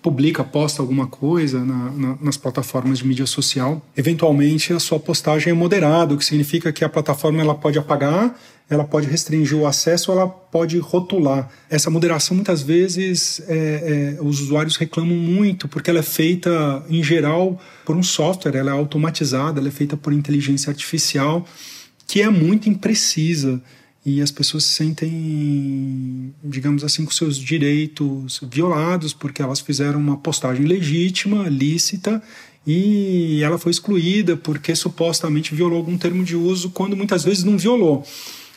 publica, 0.00 0.42
posta 0.42 0.80
alguma 0.80 1.06
coisa 1.06 1.62
na, 1.64 1.90
na, 1.90 2.18
nas 2.20 2.36
plataformas 2.36 2.98
de 2.98 3.06
mídia 3.06 3.26
social, 3.26 3.84
eventualmente 3.96 4.72
a 4.72 4.80
sua 4.80 4.98
postagem 4.98 5.50
é 5.50 5.54
moderada, 5.54 6.14
o 6.14 6.18
que 6.18 6.24
significa 6.24 6.72
que 6.72 6.84
a 6.84 6.88
plataforma 6.88 7.42
ela 7.42 7.54
pode 7.54 7.78
apagar, 7.78 8.34
ela 8.70 8.84
pode 8.84 9.06
restringir 9.06 9.58
o 9.58 9.66
acesso, 9.66 10.10
ela 10.10 10.26
pode 10.26 10.78
rotular. 10.78 11.50
Essa 11.68 11.90
moderação 11.90 12.34
muitas 12.34 12.62
vezes 12.62 13.42
é, 13.46 14.16
é, 14.18 14.22
os 14.22 14.40
usuários 14.40 14.76
reclamam 14.76 15.16
muito 15.16 15.68
porque 15.68 15.90
ela 15.90 15.98
é 15.98 16.02
feita 16.02 16.82
em 16.88 17.02
geral 17.02 17.60
por 17.84 17.94
um 17.94 18.02
software, 18.02 18.56
ela 18.56 18.70
é 18.70 18.74
automatizada, 18.74 19.60
ela 19.60 19.68
é 19.68 19.72
feita 19.72 19.96
por 19.96 20.12
inteligência 20.12 20.70
artificial 20.70 21.46
que 22.06 22.20
é 22.20 22.28
muito 22.28 22.68
imprecisa 22.68 23.60
e 24.04 24.20
as 24.20 24.32
pessoas 24.32 24.64
se 24.64 24.70
sentem, 24.70 26.34
digamos 26.42 26.82
assim, 26.82 27.04
com 27.04 27.12
seus 27.12 27.36
direitos 27.38 28.40
violados 28.50 29.12
porque 29.12 29.40
elas 29.40 29.60
fizeram 29.60 30.00
uma 30.00 30.16
postagem 30.16 30.66
legítima, 30.66 31.48
lícita 31.48 32.22
e 32.66 33.40
ela 33.42 33.58
foi 33.58 33.70
excluída 33.70 34.36
porque 34.36 34.74
supostamente 34.74 35.54
violou 35.54 35.78
algum 35.78 35.96
termo 35.96 36.24
de 36.24 36.34
uso 36.34 36.70
quando 36.70 36.96
muitas 36.96 37.24
vezes 37.24 37.44
não 37.44 37.56
violou. 37.56 38.04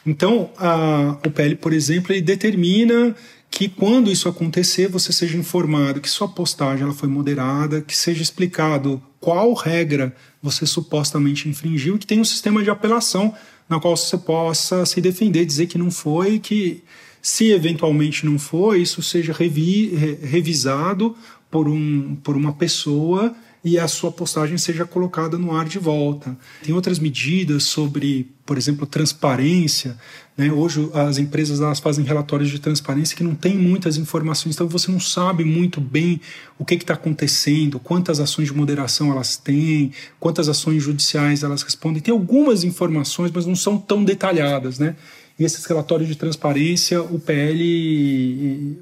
Então, 0.06 0.52
a, 0.58 1.18
o 1.26 1.32
PL, 1.32 1.56
por 1.56 1.74
exemplo, 1.74 2.14
ele 2.14 2.22
determina 2.22 3.16
que 3.50 3.70
quando 3.70 4.12
isso 4.12 4.28
acontecer, 4.28 4.88
você 4.88 5.14
seja 5.14 5.38
informado 5.38 6.02
que 6.02 6.10
sua 6.10 6.28
postagem 6.28 6.84
ela 6.84 6.94
foi 6.94 7.08
moderada, 7.08 7.82
que 7.82 7.96
seja 7.96 8.22
explicado 8.22 9.02
qual 9.26 9.54
regra 9.54 10.16
você 10.40 10.68
supostamente 10.68 11.50
infringiu 11.50 11.98
que 11.98 12.06
tem 12.06 12.22
um 12.22 12.24
sistema 12.24 12.62
de 12.62 12.70
apelação 12.70 13.34
na 13.68 13.80
qual 13.80 13.98
você 13.98 14.20
possa 14.20 14.86
se 14.86 15.02
defender, 15.02 15.44
dizer 15.48 15.66
que 15.66 15.80
não 15.80 15.90
foi, 15.90 16.38
que 16.38 16.84
se 17.24 17.52
eventualmente 17.52 18.24
não 18.24 18.38
foi, 18.38 18.84
isso 18.84 19.02
seja 19.02 19.34
revi, 19.34 19.88
revisado 20.22 21.18
por, 21.50 21.68
um, 21.68 22.16
por 22.24 22.38
uma 22.38 22.54
pessoa 22.54 23.36
e 23.66 23.80
a 23.80 23.88
sua 23.88 24.12
postagem 24.12 24.60
seja 24.60 24.86
colocada 24.86 25.40
no 25.40 25.52
ar 25.52 25.66
de 25.66 25.80
volta. 25.80 26.38
Tem 26.62 26.72
outras 26.72 27.00
medidas 27.00 27.64
sobre, 27.64 28.32
por 28.46 28.60
exemplo, 28.60 28.86
transparência. 28.86 29.98
Né? 30.38 30.52
Hoje 30.52 30.88
as 30.94 31.18
empresas 31.18 31.60
elas 31.60 31.80
fazem 31.80 32.06
relatórios 32.06 32.52
de 32.52 32.60
transparência 32.60 33.18
que 33.18 33.24
não 33.24 33.34
tem 33.34 33.58
muitas 33.58 33.98
informações, 33.98 34.54
então 34.54 34.68
você 34.68 34.92
não 34.92 35.00
sabe 35.00 35.44
muito 35.44 35.82
bem 35.82 36.22
o 36.60 36.64
que 36.64 36.76
está 36.76 36.94
acontecendo, 36.94 37.80
quantas 37.80 38.20
ações 38.20 38.50
de 38.50 38.54
moderação 38.54 39.12
elas 39.12 39.36
têm, 39.36 39.92
quantas 40.20 40.48
ações 40.48 40.84
judiciais 40.84 41.42
elas 41.42 41.64
respondem. 41.64 42.04
Tem 42.04 42.12
algumas 42.12 42.64
informações, 42.64 43.32
mas 43.32 43.48
não 43.48 43.56
são 43.56 43.80
tão 43.80 44.04
detalhadas. 44.04 44.78
Né? 44.78 44.96
E 45.40 45.44
esses 45.44 45.66
relatórios 45.66 46.08
de 46.08 46.16
transparência, 46.16 47.02
o 47.02 47.18
PL 47.18 48.78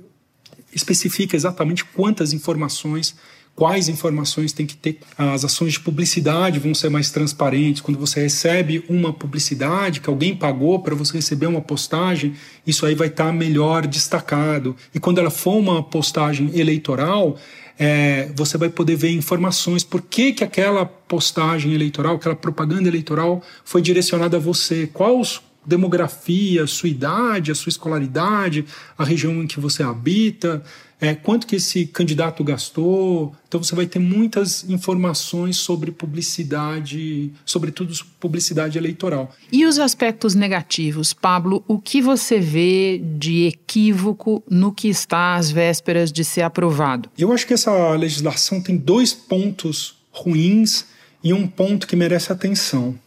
especifica 0.76 1.38
exatamente 1.38 1.86
quantas 1.86 2.34
informações 2.34 3.16
quais 3.56 3.88
informações 3.88 4.52
tem 4.52 4.66
que 4.66 4.76
ter. 4.76 5.00
As 5.18 5.46
ações 5.46 5.74
de 5.74 5.80
publicidade 5.80 6.60
vão 6.60 6.74
ser 6.74 6.90
mais 6.90 7.12
transparentes. 7.12 7.82
Quando 7.82 8.00
você 8.00 8.22
recebe 8.22 8.84
uma 8.90 9.14
publicidade 9.14 10.02
que 10.02 10.10
alguém 10.10 10.36
pagou 10.36 10.80
para 10.80 10.96
você 10.96 11.14
receber 11.14 11.46
uma 11.46 11.62
postagem, 11.62 12.34
isso 12.66 12.86
aí 12.86 12.96
vai 12.96 13.08
estar 13.08 13.28
tá 13.28 13.34
melhor 13.34 13.86
destacado. 13.86 14.76
E 14.94 15.00
quando 15.00 15.20
ela 15.20 15.30
for 15.30 15.56
uma 15.58 15.84
postagem 15.84 16.52
eleitoral, 16.58 17.38
é, 17.78 18.32
você 18.36 18.58
vai 18.58 18.70
poder 18.70 18.96
ver 18.96 19.12
informações 19.12 19.84
por 19.84 20.02
que, 20.02 20.34
que 20.34 20.44
aquela 20.44 20.86
postagem 20.86 21.74
eleitoral, 21.74 22.16
aquela 22.16 22.36
propaganda 22.36 22.88
eleitoral 22.88 23.42
foi 23.64 23.82
direcionada 23.82 24.38
a 24.38 24.40
você, 24.40 24.88
qual 24.88 25.22
demografia, 25.66 26.68
sua 26.68 26.90
idade, 26.90 27.52
a 27.52 27.56
sua 27.56 27.70
escolaridade, 27.70 28.66
a 28.98 29.04
região 29.04 29.42
em 29.42 29.48
que 29.48 29.60
você 29.60 29.82
habita, 29.82 30.64
é, 31.04 31.14
quanto 31.14 31.46
que 31.46 31.58
esse 31.58 31.86
candidato 31.86 32.46
gastou. 32.46 33.36
Então 33.46 33.62
você 33.62 33.76
vai 33.76 33.86
ter 33.86 34.00
muitas 34.00 34.64
informações 34.70 35.58
sobre 35.58 35.92
publicidade, 35.92 37.30
sobretudo 37.46 37.94
publicidade 38.22 38.78
eleitoral. 38.78 39.30
E 39.52 39.66
os 39.66 39.80
aspectos 39.80 40.34
negativos, 40.34 41.12
Pablo, 41.12 41.62
o 41.68 41.78
que 41.78 42.02
você 42.02 42.40
vê 42.40 43.02
de 43.18 43.48
equívoco 43.48 44.42
no 44.50 44.72
que 44.72 44.88
está 44.88 45.36
às 45.36 45.52
vésperas 45.52 46.10
de 46.10 46.24
ser 46.24 46.44
aprovado? 46.44 47.10
Eu 47.18 47.34
acho 47.34 47.46
que 47.46 47.54
essa 47.54 47.92
legislação 47.96 48.62
tem 48.62 48.78
dois 48.78 49.12
pontos 49.12 49.98
ruins 50.10 50.86
e 51.22 51.34
um 51.34 51.46
ponto 51.46 51.86
que 51.86 51.98
merece 51.98 52.32
atenção. 52.32 52.98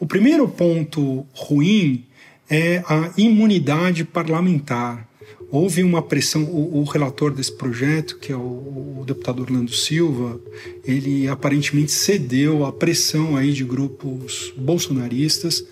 O 0.00 0.06
primeiro 0.06 0.48
ponto 0.48 1.24
ruim 1.32 2.04
é 2.50 2.82
a 2.88 3.12
imunidade 3.16 4.04
parlamentar 4.04 5.08
houve 5.50 5.82
uma 5.82 6.02
pressão. 6.02 6.44
O, 6.44 6.80
o, 6.80 6.84
relator 6.84 7.32
desse 7.32 7.52
projeto, 7.52 8.18
que 8.18 8.32
é 8.32 8.36
o, 8.36 9.00
o, 9.00 9.04
deputado 9.06 9.42
Orlando 9.42 9.72
Silva, 9.72 10.40
ele 10.84 11.28
aparentemente 11.28 11.92
cedeu 11.92 12.64
à 12.64 12.72
pressão 12.72 13.36
aí 13.36 13.52
de 13.52 13.64
grupos 13.64 14.52
bolsonaristas 14.56 15.64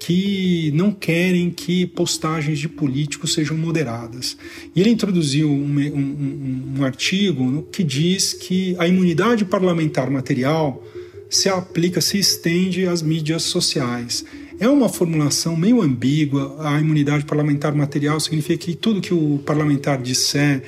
que 0.00 0.72
não 0.74 0.90
querem 0.90 1.50
que 1.50 1.86
postagens 1.86 2.58
de 2.58 2.68
políticos 2.68 3.34
sejam 3.34 3.56
moderadas. 3.56 4.36
E 4.74 4.80
ele 4.80 4.88
introduziu 4.88 5.50
um, 5.50 5.78
um, 5.78 6.74
um 6.78 6.84
artigo 6.84 7.68
que 7.70 7.84
diz 7.84 8.32
que 8.32 8.74
a 8.78 8.88
imunidade 8.88 9.44
parlamentar 9.44 10.10
material 10.10 10.82
se 11.28 11.48
aplica, 11.48 12.00
se 12.00 12.18
estende 12.18 12.86
às 12.86 13.02
mídias 13.02 13.42
sociais. 13.42 14.24
É 14.60 14.68
uma 14.68 14.90
formulação 14.90 15.56
meio 15.56 15.80
ambígua. 15.80 16.54
A 16.58 16.78
imunidade 16.78 17.24
parlamentar 17.24 17.74
material 17.74 18.20
significa 18.20 18.58
que 18.58 18.76
tudo 18.76 19.00
que 19.00 19.14
o 19.14 19.38
parlamentar 19.38 20.00
disser 20.02 20.62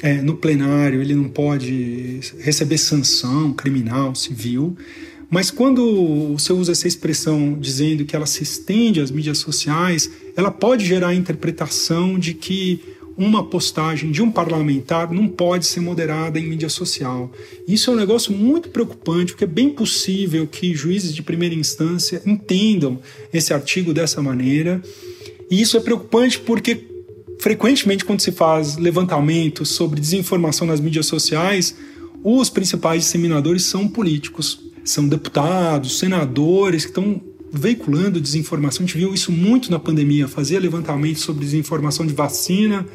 é, 0.00 0.22
no 0.22 0.36
plenário 0.36 1.02
ele 1.02 1.12
não 1.12 1.28
pode 1.28 2.20
receber 2.38 2.78
sanção 2.78 3.52
criminal, 3.52 4.14
civil. 4.14 4.76
Mas 5.28 5.50
quando 5.50 6.34
você 6.34 6.52
usa 6.52 6.70
essa 6.70 6.86
expressão 6.86 7.58
dizendo 7.58 8.04
que 8.04 8.14
ela 8.14 8.26
se 8.26 8.44
estende 8.44 9.00
às 9.00 9.10
mídias 9.10 9.38
sociais, 9.38 10.08
ela 10.36 10.52
pode 10.52 10.84
gerar 10.86 11.08
a 11.08 11.14
interpretação 11.14 12.16
de 12.20 12.34
que 12.34 12.80
uma 13.16 13.44
postagem 13.44 14.10
de 14.10 14.22
um 14.22 14.30
parlamentar 14.30 15.12
não 15.12 15.28
pode 15.28 15.66
ser 15.66 15.80
moderada 15.80 16.38
em 16.38 16.46
mídia 16.48 16.68
social. 16.68 17.30
Isso 17.66 17.90
é 17.90 17.92
um 17.92 17.96
negócio 17.96 18.32
muito 18.32 18.68
preocupante, 18.68 19.32
porque 19.32 19.44
é 19.44 19.48
bem 19.48 19.70
possível 19.70 20.46
que 20.46 20.74
juízes 20.74 21.14
de 21.14 21.22
primeira 21.22 21.54
instância 21.54 22.22
entendam 22.24 22.98
esse 23.32 23.52
artigo 23.52 23.92
dessa 23.92 24.22
maneira. 24.22 24.82
E 25.50 25.60
isso 25.60 25.76
é 25.76 25.80
preocupante 25.80 26.38
porque, 26.40 26.86
frequentemente, 27.38 28.04
quando 28.04 28.20
se 28.20 28.32
faz 28.32 28.76
levantamentos 28.76 29.70
sobre 29.70 30.00
desinformação 30.00 30.66
nas 30.66 30.80
mídias 30.80 31.06
sociais, 31.06 31.76
os 32.24 32.48
principais 32.48 33.02
disseminadores 33.04 33.64
são 33.64 33.88
políticos, 33.88 34.60
são 34.84 35.06
deputados, 35.06 35.98
senadores 35.98 36.84
que 36.84 36.90
estão 36.90 37.20
veiculando 37.52 38.20
desinformação. 38.20 38.82
A 38.82 38.86
gente 38.86 38.96
viu 38.96 39.12
isso 39.12 39.30
muito 39.30 39.70
na 39.70 39.78
pandemia, 39.78 40.26
fazia 40.26 40.58
levantamento 40.58 41.18
sobre 41.18 41.44
desinformação 41.44 42.06
de 42.06 42.14
vacina 42.14 42.86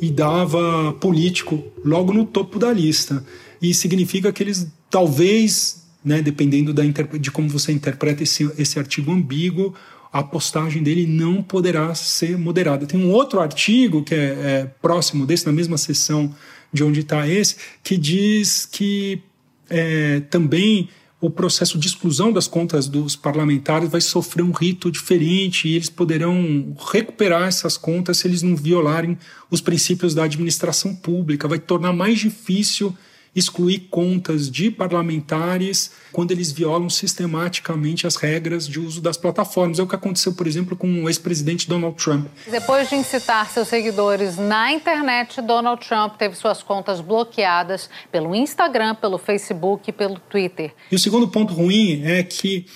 e 0.00 0.10
dava 0.10 0.92
político 0.94 1.62
logo 1.84 2.12
no 2.12 2.26
topo 2.26 2.58
da 2.58 2.72
lista. 2.72 3.24
E 3.60 3.72
significa 3.72 4.32
que 4.32 4.42
eles 4.42 4.66
talvez, 4.90 5.84
né, 6.04 6.20
dependendo 6.20 6.74
da, 6.74 6.82
de 6.82 7.30
como 7.30 7.48
você 7.48 7.70
interpreta 7.70 8.24
esse, 8.24 8.50
esse 8.58 8.76
artigo 8.78 9.12
ambíguo, 9.12 9.72
a 10.12 10.22
postagem 10.22 10.82
dele 10.82 11.06
não 11.06 11.40
poderá 11.40 11.94
ser 11.94 12.36
moderada. 12.36 12.84
Tem 12.84 13.00
um 13.00 13.10
outro 13.10 13.40
artigo 13.40 14.02
que 14.02 14.14
é, 14.14 14.18
é 14.18 14.70
próximo 14.82 15.24
desse, 15.24 15.46
na 15.46 15.52
mesma 15.52 15.78
seção 15.78 16.34
de 16.72 16.82
onde 16.82 17.00
está 17.00 17.26
esse, 17.28 17.56
que 17.84 17.96
diz 17.96 18.66
que 18.66 19.22
é, 19.70 20.20
também 20.28 20.88
o 21.22 21.30
processo 21.30 21.78
de 21.78 21.86
exclusão 21.86 22.32
das 22.32 22.48
contas 22.48 22.88
dos 22.88 23.14
parlamentares 23.14 23.88
vai 23.88 24.00
sofrer 24.00 24.42
um 24.42 24.50
rito 24.50 24.90
diferente 24.90 25.68
e 25.68 25.76
eles 25.76 25.88
poderão 25.88 26.74
recuperar 26.92 27.46
essas 27.46 27.76
contas 27.76 28.18
se 28.18 28.26
eles 28.26 28.42
não 28.42 28.56
violarem 28.56 29.16
os 29.48 29.60
princípios 29.60 30.16
da 30.16 30.24
administração 30.24 30.96
pública. 30.96 31.46
Vai 31.46 31.60
tornar 31.60 31.92
mais 31.92 32.18
difícil 32.18 32.92
excluir 33.34 33.88
contas 33.90 34.50
de 34.50 34.70
parlamentares 34.70 35.92
quando 36.12 36.32
eles 36.32 36.52
violam 36.52 36.90
sistematicamente 36.90 38.06
as 38.06 38.16
regras 38.16 38.68
de 38.68 38.78
uso 38.78 39.00
das 39.00 39.16
plataformas. 39.16 39.78
É 39.78 39.82
o 39.82 39.86
que 39.86 39.94
aconteceu, 39.94 40.34
por 40.34 40.46
exemplo, 40.46 40.76
com 40.76 41.04
o 41.04 41.08
ex-presidente 41.08 41.68
Donald 41.68 41.96
Trump. 41.96 42.26
Depois 42.50 42.88
de 42.88 42.96
incitar 42.96 43.48
seus 43.50 43.68
seguidores 43.68 44.36
na 44.36 44.72
internet, 44.72 45.40
Donald 45.40 45.86
Trump 45.86 46.16
teve 46.16 46.34
suas 46.36 46.62
contas 46.62 47.00
bloqueadas 47.00 47.88
pelo 48.10 48.34
Instagram, 48.34 48.94
pelo 48.96 49.16
Facebook 49.16 49.88
e 49.88 49.92
pelo 49.92 50.18
Twitter. 50.18 50.74
E 50.90 50.94
o 50.94 50.98
segundo 50.98 51.28
ponto 51.28 51.54
ruim 51.54 52.02
é 52.04 52.22
que 52.22 52.66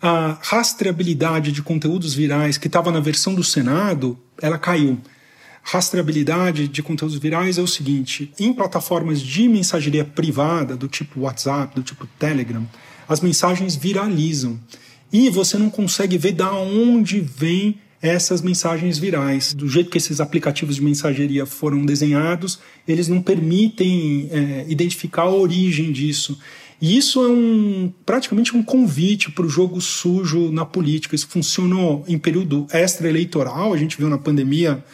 a 0.00 0.36
rastreabilidade 0.42 1.52
de 1.52 1.62
conteúdos 1.62 2.12
virais 2.12 2.58
que 2.58 2.66
estava 2.66 2.90
na 2.90 2.98
versão 2.98 3.34
do 3.34 3.44
Senado, 3.44 4.18
ela 4.40 4.58
caiu 4.58 5.00
rastreabilidade 5.62 6.68
de 6.68 6.82
conteúdos 6.82 7.16
virais 7.16 7.58
é 7.58 7.62
o 7.62 7.66
seguinte: 7.66 8.32
em 8.38 8.52
plataformas 8.52 9.20
de 9.20 9.48
mensageria 9.48 10.04
privada, 10.04 10.76
do 10.76 10.88
tipo 10.88 11.20
WhatsApp, 11.20 11.74
do 11.74 11.82
tipo 11.82 12.06
Telegram, 12.18 12.66
as 13.08 13.20
mensagens 13.20 13.76
viralizam. 13.76 14.58
E 15.12 15.28
você 15.28 15.58
não 15.58 15.68
consegue 15.68 16.16
ver 16.16 16.32
da 16.32 16.52
onde 16.52 17.20
vem 17.20 17.78
essas 18.00 18.42
mensagens 18.42 18.98
virais. 18.98 19.54
Do 19.54 19.68
jeito 19.68 19.90
que 19.90 19.98
esses 19.98 20.20
aplicativos 20.20 20.76
de 20.76 20.82
mensageria 20.82 21.46
foram 21.46 21.86
desenhados, 21.86 22.58
eles 22.88 23.06
não 23.06 23.22
permitem 23.22 24.28
é, 24.32 24.64
identificar 24.68 25.22
a 25.22 25.30
origem 25.30 25.92
disso. 25.92 26.36
E 26.80 26.96
isso 26.96 27.24
é 27.24 27.28
um, 27.28 27.92
praticamente 28.04 28.56
um 28.56 28.62
convite 28.62 29.30
para 29.30 29.46
o 29.46 29.48
jogo 29.48 29.80
sujo 29.80 30.50
na 30.50 30.66
política. 30.66 31.14
Isso 31.14 31.28
funcionou 31.28 32.04
em 32.08 32.18
período 32.18 32.66
extra-eleitoral, 32.72 33.72
a 33.72 33.76
gente 33.76 33.96
viu 33.96 34.08
na 34.08 34.18
pandemia 34.18 34.84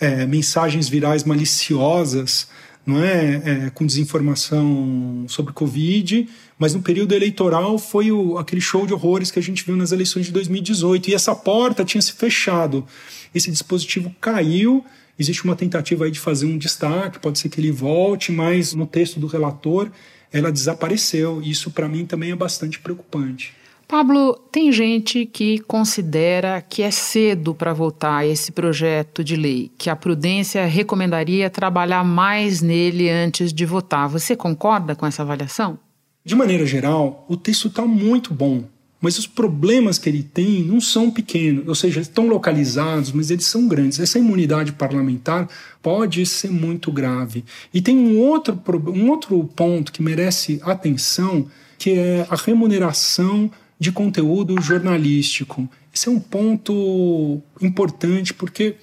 é, 0.00 0.26
mensagens 0.26 0.88
virais 0.88 1.24
maliciosas, 1.24 2.48
não 2.86 3.02
é? 3.02 3.66
é? 3.66 3.70
com 3.70 3.84
desinformação 3.84 5.26
sobre 5.28 5.52
Covid, 5.52 6.28
mas 6.58 6.74
no 6.74 6.82
período 6.82 7.14
eleitoral 7.14 7.78
foi 7.78 8.10
o, 8.10 8.38
aquele 8.38 8.60
show 8.60 8.86
de 8.86 8.94
horrores 8.94 9.30
que 9.30 9.38
a 9.38 9.42
gente 9.42 9.64
viu 9.64 9.76
nas 9.76 9.92
eleições 9.92 10.26
de 10.26 10.32
2018 10.32 11.10
e 11.10 11.14
essa 11.14 11.34
porta 11.34 11.84
tinha 11.84 12.00
se 12.00 12.12
fechado. 12.12 12.86
Esse 13.34 13.50
dispositivo 13.50 14.14
caiu. 14.20 14.84
Existe 15.18 15.44
uma 15.44 15.54
tentativa 15.54 16.06
aí 16.06 16.10
de 16.10 16.18
fazer 16.18 16.46
um 16.46 16.56
destaque, 16.56 17.18
pode 17.18 17.38
ser 17.38 17.50
que 17.50 17.60
ele 17.60 17.70
volte, 17.70 18.32
mas 18.32 18.72
no 18.72 18.86
texto 18.86 19.20
do 19.20 19.26
relator 19.26 19.90
ela 20.32 20.50
desapareceu. 20.50 21.42
Isso 21.42 21.70
para 21.70 21.88
mim 21.88 22.06
também 22.06 22.30
é 22.30 22.36
bastante 22.36 22.78
preocupante. 22.78 23.52
Pablo, 23.90 24.38
tem 24.52 24.70
gente 24.70 25.26
que 25.26 25.58
considera 25.58 26.62
que 26.62 26.80
é 26.80 26.92
cedo 26.92 27.52
para 27.52 27.72
votar 27.72 28.24
esse 28.24 28.52
projeto 28.52 29.24
de 29.24 29.34
lei, 29.34 29.68
que 29.76 29.90
a 29.90 29.96
prudência 29.96 30.64
recomendaria 30.64 31.50
trabalhar 31.50 32.04
mais 32.04 32.62
nele 32.62 33.10
antes 33.10 33.52
de 33.52 33.66
votar. 33.66 34.08
Você 34.08 34.36
concorda 34.36 34.94
com 34.94 35.04
essa 35.04 35.22
avaliação? 35.22 35.76
De 36.24 36.36
maneira 36.36 36.64
geral, 36.64 37.26
o 37.28 37.36
texto 37.36 37.66
está 37.66 37.84
muito 37.84 38.32
bom, 38.32 38.62
mas 39.00 39.18
os 39.18 39.26
problemas 39.26 39.98
que 39.98 40.08
ele 40.08 40.22
tem 40.22 40.62
não 40.62 40.80
são 40.80 41.10
pequenos, 41.10 41.66
ou 41.66 41.74
seja, 41.74 42.00
estão 42.00 42.28
localizados, 42.28 43.10
mas 43.10 43.28
eles 43.28 43.46
são 43.46 43.66
grandes. 43.66 43.98
Essa 43.98 44.20
imunidade 44.20 44.70
parlamentar 44.70 45.48
pode 45.82 46.24
ser 46.26 46.52
muito 46.52 46.92
grave. 46.92 47.44
E 47.74 47.82
tem 47.82 47.98
um 47.98 48.20
outro, 48.20 48.56
um 48.94 49.10
outro 49.10 49.50
ponto 49.56 49.90
que 49.90 50.00
merece 50.00 50.60
atenção, 50.62 51.48
que 51.76 51.90
é 51.90 52.24
a 52.30 52.36
remuneração 52.36 53.50
de 53.80 53.90
conteúdo 53.90 54.60
jornalístico. 54.60 55.66
Esse 55.92 56.08
é 56.08 56.12
um 56.12 56.20
ponto 56.20 57.40
importante 57.62 58.34
porque 58.34 58.76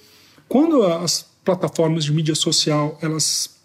quando 0.48 0.82
as 0.82 1.24
plataformas 1.44 2.04
de 2.04 2.12
mídia 2.12 2.34
social 2.34 2.98
elas 3.00 3.56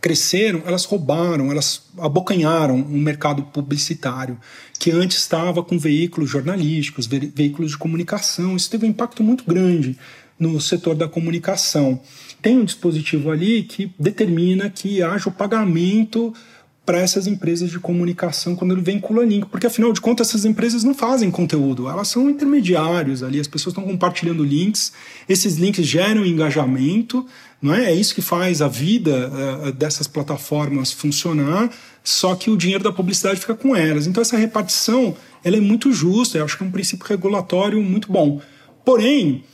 cresceram, 0.00 0.62
elas 0.64 0.84
roubaram, 0.84 1.50
elas 1.50 1.82
abocanharam 1.98 2.76
um 2.76 3.00
mercado 3.00 3.42
publicitário 3.42 4.38
que 4.78 4.92
antes 4.92 5.18
estava 5.18 5.64
com 5.64 5.76
veículos 5.76 6.30
jornalísticos, 6.30 7.06
ve 7.06 7.32
veículos 7.34 7.72
de 7.72 7.78
comunicação. 7.78 8.54
Isso 8.54 8.70
teve 8.70 8.86
um 8.86 8.90
impacto 8.90 9.24
muito 9.24 9.44
grande 9.44 9.98
no 10.38 10.60
setor 10.60 10.94
da 10.94 11.08
comunicação. 11.08 12.00
Tem 12.40 12.56
um 12.56 12.64
dispositivo 12.64 13.32
ali 13.32 13.64
que 13.64 13.92
determina 13.98 14.70
que 14.70 15.02
haja 15.02 15.28
o 15.28 15.32
pagamento 15.32 16.32
para 16.88 17.00
essas 17.00 17.26
empresas 17.26 17.68
de 17.68 17.78
comunicação 17.78 18.56
quando 18.56 18.72
ele 18.72 18.80
vincula 18.80 19.22
link, 19.22 19.44
porque 19.50 19.66
afinal 19.66 19.92
de 19.92 20.00
contas 20.00 20.30
essas 20.30 20.46
empresas 20.46 20.82
não 20.82 20.94
fazem 20.94 21.30
conteúdo, 21.30 21.86
elas 21.86 22.08
são 22.08 22.30
intermediários 22.30 23.22
ali, 23.22 23.38
as 23.38 23.46
pessoas 23.46 23.76
estão 23.76 23.84
compartilhando 23.84 24.42
links, 24.42 24.94
esses 25.28 25.58
links 25.58 25.84
geram 25.84 26.24
engajamento, 26.24 27.26
não 27.60 27.74
é? 27.74 27.92
É 27.92 27.94
isso 27.94 28.14
que 28.14 28.22
faz 28.22 28.62
a 28.62 28.68
vida 28.68 29.30
uh, 29.30 29.72
dessas 29.72 30.06
plataformas 30.06 30.90
funcionar, 30.90 31.68
só 32.02 32.34
que 32.34 32.48
o 32.48 32.56
dinheiro 32.56 32.82
da 32.82 32.90
publicidade 32.90 33.38
fica 33.38 33.54
com 33.54 33.76
elas. 33.76 34.06
Então 34.06 34.22
essa 34.22 34.38
repartição 34.38 35.14
ela 35.44 35.58
é 35.58 35.60
muito 35.60 35.92
justa, 35.92 36.38
eu 36.38 36.44
acho 36.46 36.56
que 36.56 36.64
é 36.64 36.66
um 36.66 36.70
princípio 36.70 37.06
regulatório 37.06 37.82
muito 37.82 38.10
bom. 38.10 38.40
Porém, 38.82 39.44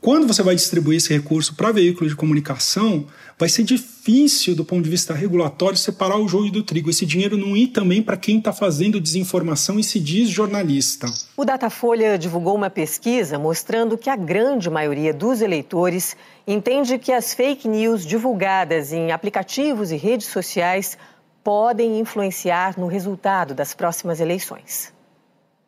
quando 0.00 0.26
você 0.26 0.42
vai 0.42 0.54
distribuir 0.54 0.96
esse 0.96 1.12
recurso 1.12 1.54
para 1.54 1.72
veículos 1.72 2.12
de 2.12 2.16
comunicação, 2.16 3.06
vai 3.38 3.50
ser 3.50 3.64
difícil, 3.64 4.54
do 4.54 4.64
ponto 4.64 4.82
de 4.82 4.88
vista 4.88 5.12
regulatório, 5.12 5.76
separar 5.76 6.16
o 6.16 6.26
joio 6.26 6.50
do 6.50 6.62
trigo. 6.62 6.88
Esse 6.88 7.04
dinheiro 7.04 7.36
não 7.36 7.54
ir 7.54 7.68
também 7.68 8.02
para 8.02 8.16
quem 8.16 8.38
está 8.38 8.50
fazendo 8.50 8.98
desinformação 8.98 9.78
e 9.78 9.84
se 9.84 10.00
diz 10.00 10.30
jornalista. 10.30 11.06
O 11.36 11.44
Datafolha 11.44 12.16
divulgou 12.16 12.54
uma 12.54 12.70
pesquisa 12.70 13.38
mostrando 13.38 13.98
que 13.98 14.08
a 14.08 14.16
grande 14.16 14.70
maioria 14.70 15.12
dos 15.12 15.42
eleitores 15.42 16.16
entende 16.46 16.98
que 16.98 17.12
as 17.12 17.34
fake 17.34 17.68
news 17.68 18.06
divulgadas 18.06 18.94
em 18.94 19.12
aplicativos 19.12 19.92
e 19.92 19.96
redes 19.96 20.28
sociais 20.28 20.96
podem 21.44 21.98
influenciar 21.98 22.78
no 22.78 22.86
resultado 22.86 23.54
das 23.54 23.74
próximas 23.74 24.18
eleições. 24.18 24.98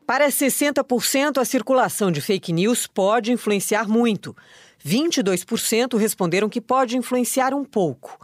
Para 0.07 0.29
60%, 0.29 1.39
a 1.39 1.45
circulação 1.45 2.11
de 2.11 2.21
fake 2.21 2.53
news 2.53 2.87
pode 2.87 3.33
influenciar 3.33 3.89
muito. 3.89 4.37
22% 4.85 5.97
responderam 5.97 6.49
que 6.49 6.61
pode 6.61 6.97
influenciar 6.97 7.55
um 7.55 7.65
pouco. 7.65 8.19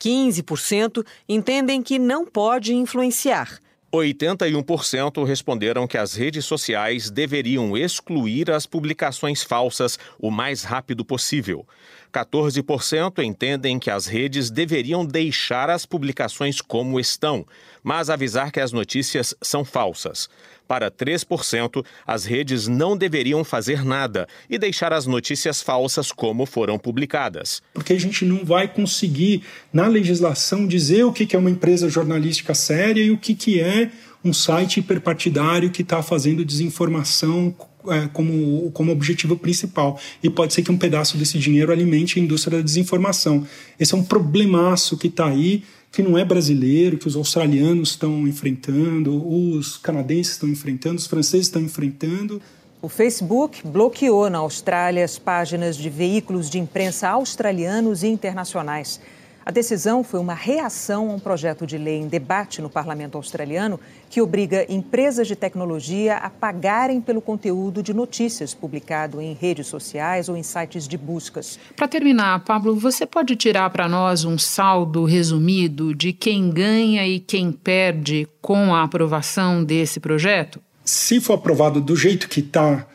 15% 0.00 1.04
entendem 1.28 1.82
que 1.82 1.98
não 1.98 2.24
pode 2.24 2.74
influenciar. 2.74 3.58
81% 3.92 5.24
responderam 5.24 5.86
que 5.86 5.96
as 5.96 6.14
redes 6.14 6.44
sociais 6.44 7.10
deveriam 7.10 7.76
excluir 7.76 8.50
as 8.50 8.66
publicações 8.66 9.42
falsas 9.42 9.98
o 10.18 10.30
mais 10.30 10.64
rápido 10.64 11.04
possível. 11.04 11.66
14% 12.14 13.24
entendem 13.24 13.76
que 13.76 13.90
as 13.90 14.06
redes 14.06 14.48
deveriam 14.48 15.04
deixar 15.04 15.68
as 15.68 15.84
publicações 15.84 16.60
como 16.60 17.00
estão, 17.00 17.44
mas 17.82 18.08
avisar 18.08 18.52
que 18.52 18.60
as 18.60 18.70
notícias 18.70 19.34
são 19.42 19.64
falsas. 19.64 20.28
Para 20.68 20.90
3%, 20.90 21.84
as 22.06 22.24
redes 22.24 22.68
não 22.68 22.96
deveriam 22.96 23.42
fazer 23.42 23.84
nada 23.84 24.28
e 24.48 24.56
deixar 24.56 24.92
as 24.92 25.06
notícias 25.06 25.60
falsas 25.60 26.12
como 26.12 26.46
foram 26.46 26.78
publicadas. 26.78 27.60
Porque 27.74 27.92
a 27.92 28.00
gente 28.00 28.24
não 28.24 28.44
vai 28.44 28.68
conseguir, 28.68 29.42
na 29.72 29.88
legislação, 29.88 30.66
dizer 30.66 31.04
o 31.04 31.12
que 31.12 31.34
é 31.34 31.38
uma 31.38 31.50
empresa 31.50 31.88
jornalística 31.88 32.54
séria 32.54 33.02
e 33.02 33.10
o 33.10 33.18
que 33.18 33.60
é 33.60 33.90
um 34.24 34.32
site 34.32 34.80
hiperpartidário 34.80 35.70
que 35.70 35.82
está 35.82 36.02
fazendo 36.02 36.44
desinformação 36.44 37.54
é, 37.88 38.08
como, 38.12 38.70
como 38.72 38.92
objetivo 38.92 39.36
principal. 39.36 39.98
E 40.22 40.30
pode 40.30 40.52
ser 40.52 40.62
que 40.62 40.70
um 40.70 40.78
pedaço 40.78 41.16
desse 41.16 41.38
dinheiro 41.38 41.72
alimente 41.72 42.18
a 42.18 42.22
indústria 42.22 42.58
da 42.58 42.64
desinformação. 42.64 43.46
Esse 43.78 43.94
é 43.94 43.96
um 43.96 44.04
problemaço 44.04 44.96
que 44.96 45.08
está 45.08 45.26
aí 45.26 45.62
que 45.90 46.02
não 46.02 46.18
é 46.18 46.24
brasileiro, 46.24 46.98
que 46.98 47.06
os 47.06 47.14
australianos 47.14 47.90
estão 47.90 48.26
enfrentando, 48.26 49.14
os 49.28 49.76
canadenses 49.76 50.32
estão 50.32 50.48
enfrentando, 50.48 50.96
os 50.96 51.06
franceses 51.06 51.46
estão 51.46 51.62
enfrentando. 51.62 52.42
O 52.82 52.88
Facebook 52.88 53.64
bloqueou 53.64 54.28
na 54.28 54.38
Austrália 54.38 55.04
as 55.04 55.18
páginas 55.18 55.76
de 55.76 55.88
veículos 55.88 56.50
de 56.50 56.58
imprensa 56.58 57.08
australianos 57.08 58.02
e 58.02 58.08
internacionais. 58.08 59.00
A 59.46 59.50
decisão 59.50 60.02
foi 60.02 60.20
uma 60.20 60.32
reação 60.32 61.10
a 61.10 61.14
um 61.14 61.18
projeto 61.18 61.66
de 61.66 61.76
lei 61.76 61.96
em 61.96 62.08
debate 62.08 62.62
no 62.62 62.70
parlamento 62.70 63.16
australiano 63.16 63.78
que 64.08 64.22
obriga 64.22 64.64
empresas 64.72 65.28
de 65.28 65.36
tecnologia 65.36 66.16
a 66.16 66.30
pagarem 66.30 66.98
pelo 66.98 67.20
conteúdo 67.20 67.82
de 67.82 67.92
notícias 67.92 68.54
publicado 68.54 69.20
em 69.20 69.34
redes 69.34 69.66
sociais 69.66 70.30
ou 70.30 70.36
em 70.36 70.42
sites 70.42 70.88
de 70.88 70.96
buscas. 70.96 71.58
Para 71.76 71.86
terminar, 71.86 72.42
Pablo, 72.42 72.74
você 72.74 73.04
pode 73.04 73.36
tirar 73.36 73.68
para 73.68 73.86
nós 73.86 74.24
um 74.24 74.38
saldo 74.38 75.04
resumido 75.04 75.94
de 75.94 76.14
quem 76.14 76.50
ganha 76.50 77.06
e 77.06 77.20
quem 77.20 77.52
perde 77.52 78.26
com 78.40 78.74
a 78.74 78.82
aprovação 78.82 79.62
desse 79.62 80.00
projeto? 80.00 80.58
Se 80.82 81.20
for 81.20 81.34
aprovado 81.34 81.82
do 81.82 81.94
jeito 81.94 82.30
que 82.30 82.40
está, 82.40 82.86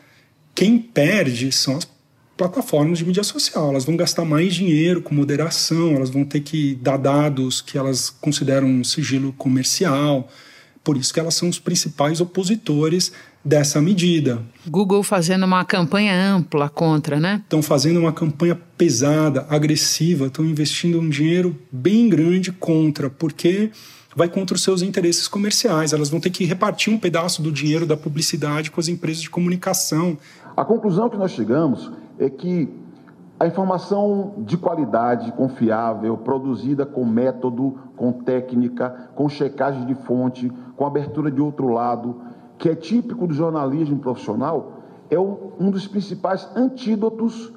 quem 0.52 0.78
perde 0.78 1.52
são 1.52 1.76
as 1.76 1.84
plataformas 2.40 2.96
de 2.96 3.04
mídia 3.04 3.22
social. 3.22 3.68
Elas 3.68 3.84
vão 3.84 3.94
gastar 3.96 4.24
mais 4.24 4.54
dinheiro 4.54 5.02
com 5.02 5.14
moderação, 5.14 5.90
elas 5.90 6.08
vão 6.08 6.24
ter 6.24 6.40
que 6.40 6.74
dar 6.76 6.96
dados 6.96 7.60
que 7.60 7.76
elas 7.76 8.08
consideram 8.08 8.66
um 8.66 8.82
sigilo 8.82 9.30
comercial. 9.34 10.26
Por 10.82 10.96
isso 10.96 11.12
que 11.12 11.20
elas 11.20 11.34
são 11.34 11.50
os 11.50 11.58
principais 11.58 12.18
opositores 12.18 13.12
dessa 13.44 13.78
medida. 13.82 14.42
Google 14.66 15.02
fazendo 15.02 15.44
uma 15.44 15.62
campanha 15.66 16.14
ampla 16.14 16.70
contra, 16.70 17.20
né? 17.20 17.42
Estão 17.44 17.60
fazendo 17.60 18.00
uma 18.00 18.12
campanha 18.12 18.58
pesada, 18.78 19.46
agressiva, 19.50 20.28
estão 20.28 20.42
investindo 20.42 20.98
um 20.98 21.10
dinheiro 21.10 21.54
bem 21.70 22.08
grande 22.08 22.50
contra, 22.52 23.10
porque 23.10 23.70
vai 24.16 24.30
contra 24.30 24.56
os 24.56 24.62
seus 24.62 24.80
interesses 24.80 25.28
comerciais. 25.28 25.92
Elas 25.92 26.08
vão 26.08 26.18
ter 26.18 26.30
que 26.30 26.46
repartir 26.46 26.90
um 26.90 26.98
pedaço 26.98 27.42
do 27.42 27.52
dinheiro 27.52 27.84
da 27.84 27.98
publicidade 27.98 28.70
com 28.70 28.80
as 28.80 28.88
empresas 28.88 29.20
de 29.20 29.28
comunicação. 29.28 30.16
A 30.56 30.64
conclusão 30.64 31.10
que 31.10 31.18
nós 31.18 31.32
chegamos 31.32 31.90
é 32.20 32.28
que 32.28 32.68
a 33.38 33.46
informação 33.46 34.34
de 34.38 34.58
qualidade, 34.58 35.32
confiável, 35.32 36.18
produzida 36.18 36.84
com 36.84 37.06
método, 37.06 37.78
com 37.96 38.12
técnica, 38.12 39.10
com 39.14 39.30
checagem 39.30 39.86
de 39.86 39.94
fonte, 39.94 40.52
com 40.76 40.84
abertura 40.84 41.30
de 41.30 41.40
outro 41.40 41.68
lado, 41.68 42.20
que 42.58 42.68
é 42.68 42.74
típico 42.74 43.26
do 43.26 43.32
jornalismo 43.32 43.98
profissional, 43.98 44.82
é 45.08 45.18
um 45.18 45.70
dos 45.70 45.86
principais 45.86 46.46
antídotos 46.54 47.50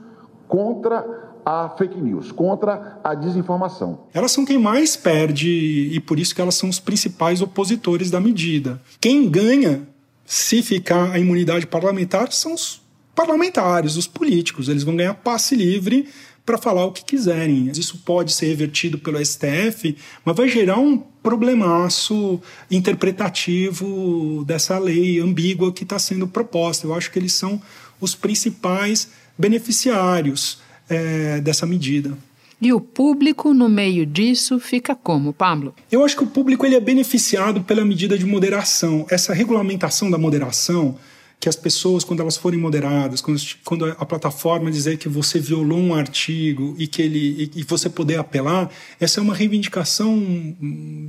contra 0.48 1.34
a 1.46 1.68
fake 1.78 2.00
news, 2.00 2.32
contra 2.32 3.00
a 3.04 3.14
desinformação. 3.14 4.00
Elas 4.14 4.32
são 4.32 4.46
quem 4.46 4.58
mais 4.58 4.96
perde 4.96 5.50
e 5.92 6.00
por 6.00 6.18
isso 6.18 6.34
que 6.34 6.42
elas 6.42 6.56
são 6.56 6.70
os 6.70 6.80
principais 6.80 7.42
opositores 7.42 8.10
da 8.10 8.22
medida. 8.22 8.82
Quem 9.02 9.30
ganha 9.30 9.82
se 10.26 10.64
ficar 10.64 11.12
a 11.12 11.20
imunidade 11.20 11.68
parlamentar 11.68 12.32
são 12.32 12.54
os 12.54 12.83
parlamentares, 13.16 13.96
os 13.96 14.08
políticos. 14.08 14.70
Eles 14.70 14.84
vão 14.84 14.96
ganhar 14.96 15.14
passe 15.14 15.56
livre 15.56 16.08
para 16.46 16.58
falar 16.58 16.86
o 16.86 16.92
que 16.92 17.04
quiserem. 17.04 17.72
Isso 17.74 18.00
pode 18.00 18.34
ser 18.34 18.48
revertido 18.48 18.98
pelo 18.98 19.24
STF, 19.24 19.96
mas 20.26 20.36
vai 20.36 20.50
gerar 20.50 20.78
um 20.78 20.98
problemaço 20.98 22.42
interpretativo 22.70 24.44
dessa 24.46 24.78
lei 24.78 25.20
ambígua 25.20 25.72
que 25.72 25.84
está 25.84 25.98
sendo 25.98 26.28
proposta. 26.28 26.86
Eu 26.86 26.94
acho 26.94 27.12
que 27.12 27.20
eles 27.20 27.34
são 27.34 27.62
os 28.00 28.14
principais 28.14 29.10
beneficiários 29.38 30.62
é, 30.90 31.40
dessa 31.40 31.66
medida. 31.66 32.18
E 32.62 32.72
o 32.72 32.80
público 32.80 33.54
no 33.54 33.68
meio 33.68 34.06
disso 34.06 34.60
fica 34.60 34.96
como, 34.96 35.34
Pablo? 35.34 35.76
Eu 35.92 36.04
acho 36.06 36.16
que 36.16 36.24
o 36.24 36.28
público 36.28 36.66
ele 36.66 36.76
é 36.76 36.80
beneficiado 36.80 37.62
pela 37.62 37.84
medida 37.84 38.18
de 38.18 38.26
moderação. 38.26 39.06
Essa 39.10 39.34
regulamentação 39.34 40.10
da 40.10 40.18
moderação 40.18 40.98
que 41.44 41.50
as 41.50 41.58
pessoas, 41.58 42.06
quando 42.06 42.22
elas 42.22 42.38
forem 42.38 42.58
moderadas, 42.58 43.20
quando, 43.20 43.86
a 43.86 44.06
plataforma 44.06 44.72
dizer 44.72 44.96
que 44.98 45.10
você 45.10 45.42
violou 45.42 45.78
um 45.78 45.94
artigo 45.94 46.74
e 46.80 46.88
que 46.88 47.02
ele 47.02 47.52
e 47.54 47.64
você 47.64 47.90
poder 47.90 48.18
apelar, 48.18 48.72
essa 48.98 49.20
é 49.20 49.22
uma 49.22 49.34
reivindicação 49.34 50.24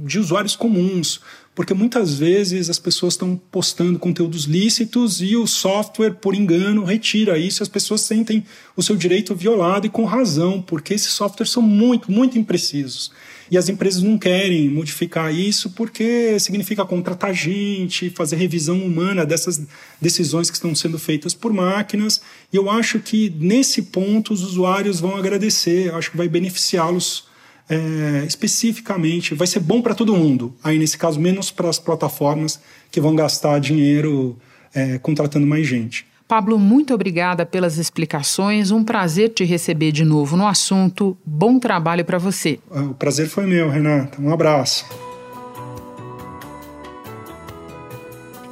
de 0.05 0.18
usuários 0.18 0.57
comuns, 0.57 1.20
porque 1.55 1.73
muitas 1.73 2.18
vezes 2.18 2.68
as 2.68 2.81
pessoas 2.81 3.14
estão 3.14 3.40
postando 3.49 3.97
conteúdos 3.97 4.42
lícitos 4.47 5.23
e 5.23 5.37
o 5.37 5.47
software, 5.47 6.14
por 6.14 6.35
engano, 6.35 6.83
retira 6.83 7.38
isso. 7.38 7.62
As 7.62 7.68
pessoas 7.68 8.01
sentem 8.01 8.44
o 8.77 8.83
seu 8.83 8.97
direito 8.97 9.37
violado 9.37 9.87
e 9.87 9.88
com 9.88 10.05
razão, 10.05 10.61
porque 10.61 10.94
esses 10.94 11.12
softwares 11.12 11.53
são 11.53 11.62
muito, 11.62 12.11
muito 12.11 12.37
imprecisos. 12.37 13.12
E 13.50 13.59
as 13.59 13.68
empresas 13.68 14.02
não 14.02 14.18
querem 14.18 14.68
modificar 14.68 15.35
isso 15.35 15.70
porque 15.70 16.38
significa 16.40 16.85
contratar 16.85 17.35
gente, 17.35 18.11
fazer 18.11 18.37
revisão 18.37 18.78
humana 18.78 19.26
dessas 19.26 19.62
decisões 20.00 20.50
que 20.50 20.57
estão 20.57 20.74
sendo 20.74 20.98
feitas 20.98 21.35
por 21.35 21.52
máquinas. 21.52 22.20
E 22.52 22.57
eu 22.57 22.70
acho 22.70 23.00
que 23.00 23.33
nesse 23.38 23.83
ponto 23.83 24.33
os 24.33 24.42
usuários 24.42 25.00
vão 25.00 25.16
agradecer, 25.16 25.88
eu 25.88 25.96
acho 25.96 26.11
que 26.11 26.16
vai 26.16 26.28
beneficiá-los 26.28 27.24
é, 27.68 28.24
especificamente, 28.26 29.35
vai 29.35 29.46
ser 29.46 29.61
bom 29.61 29.80
para 29.80 29.94
todo 29.94 30.16
mundo. 30.16 30.54
Aí, 30.62 30.78
nesse 30.78 30.98
caso, 30.98 31.18
menos 31.18 31.50
para 31.50 31.68
as 31.68 31.78
plataformas 31.78 32.61
que 32.90 33.00
vão 33.00 33.14
gastar 33.14 33.59
dinheiro 33.59 34.38
é, 34.74 34.98
contratando 34.98 35.46
mais 35.46 35.66
gente. 35.66 36.07
Pablo, 36.27 36.59
muito 36.59 36.95
obrigada 36.95 37.45
pelas 37.45 37.77
explicações. 37.79 38.71
Um 38.71 38.83
prazer 38.83 39.29
te 39.31 39.45
receber 39.45 39.93
de 39.93 40.05
novo 40.05 40.37
no 40.37 40.47
assunto. 40.47 41.17
Bom 41.25 41.59
trabalho 41.59 42.05
para 42.05 42.19
você. 42.19 42.59
O 42.71 42.95
prazer 42.95 43.29
foi 43.29 43.47
meu, 43.47 43.69
Renata. 43.69 44.21
Um 44.21 44.33
abraço. 44.33 45.04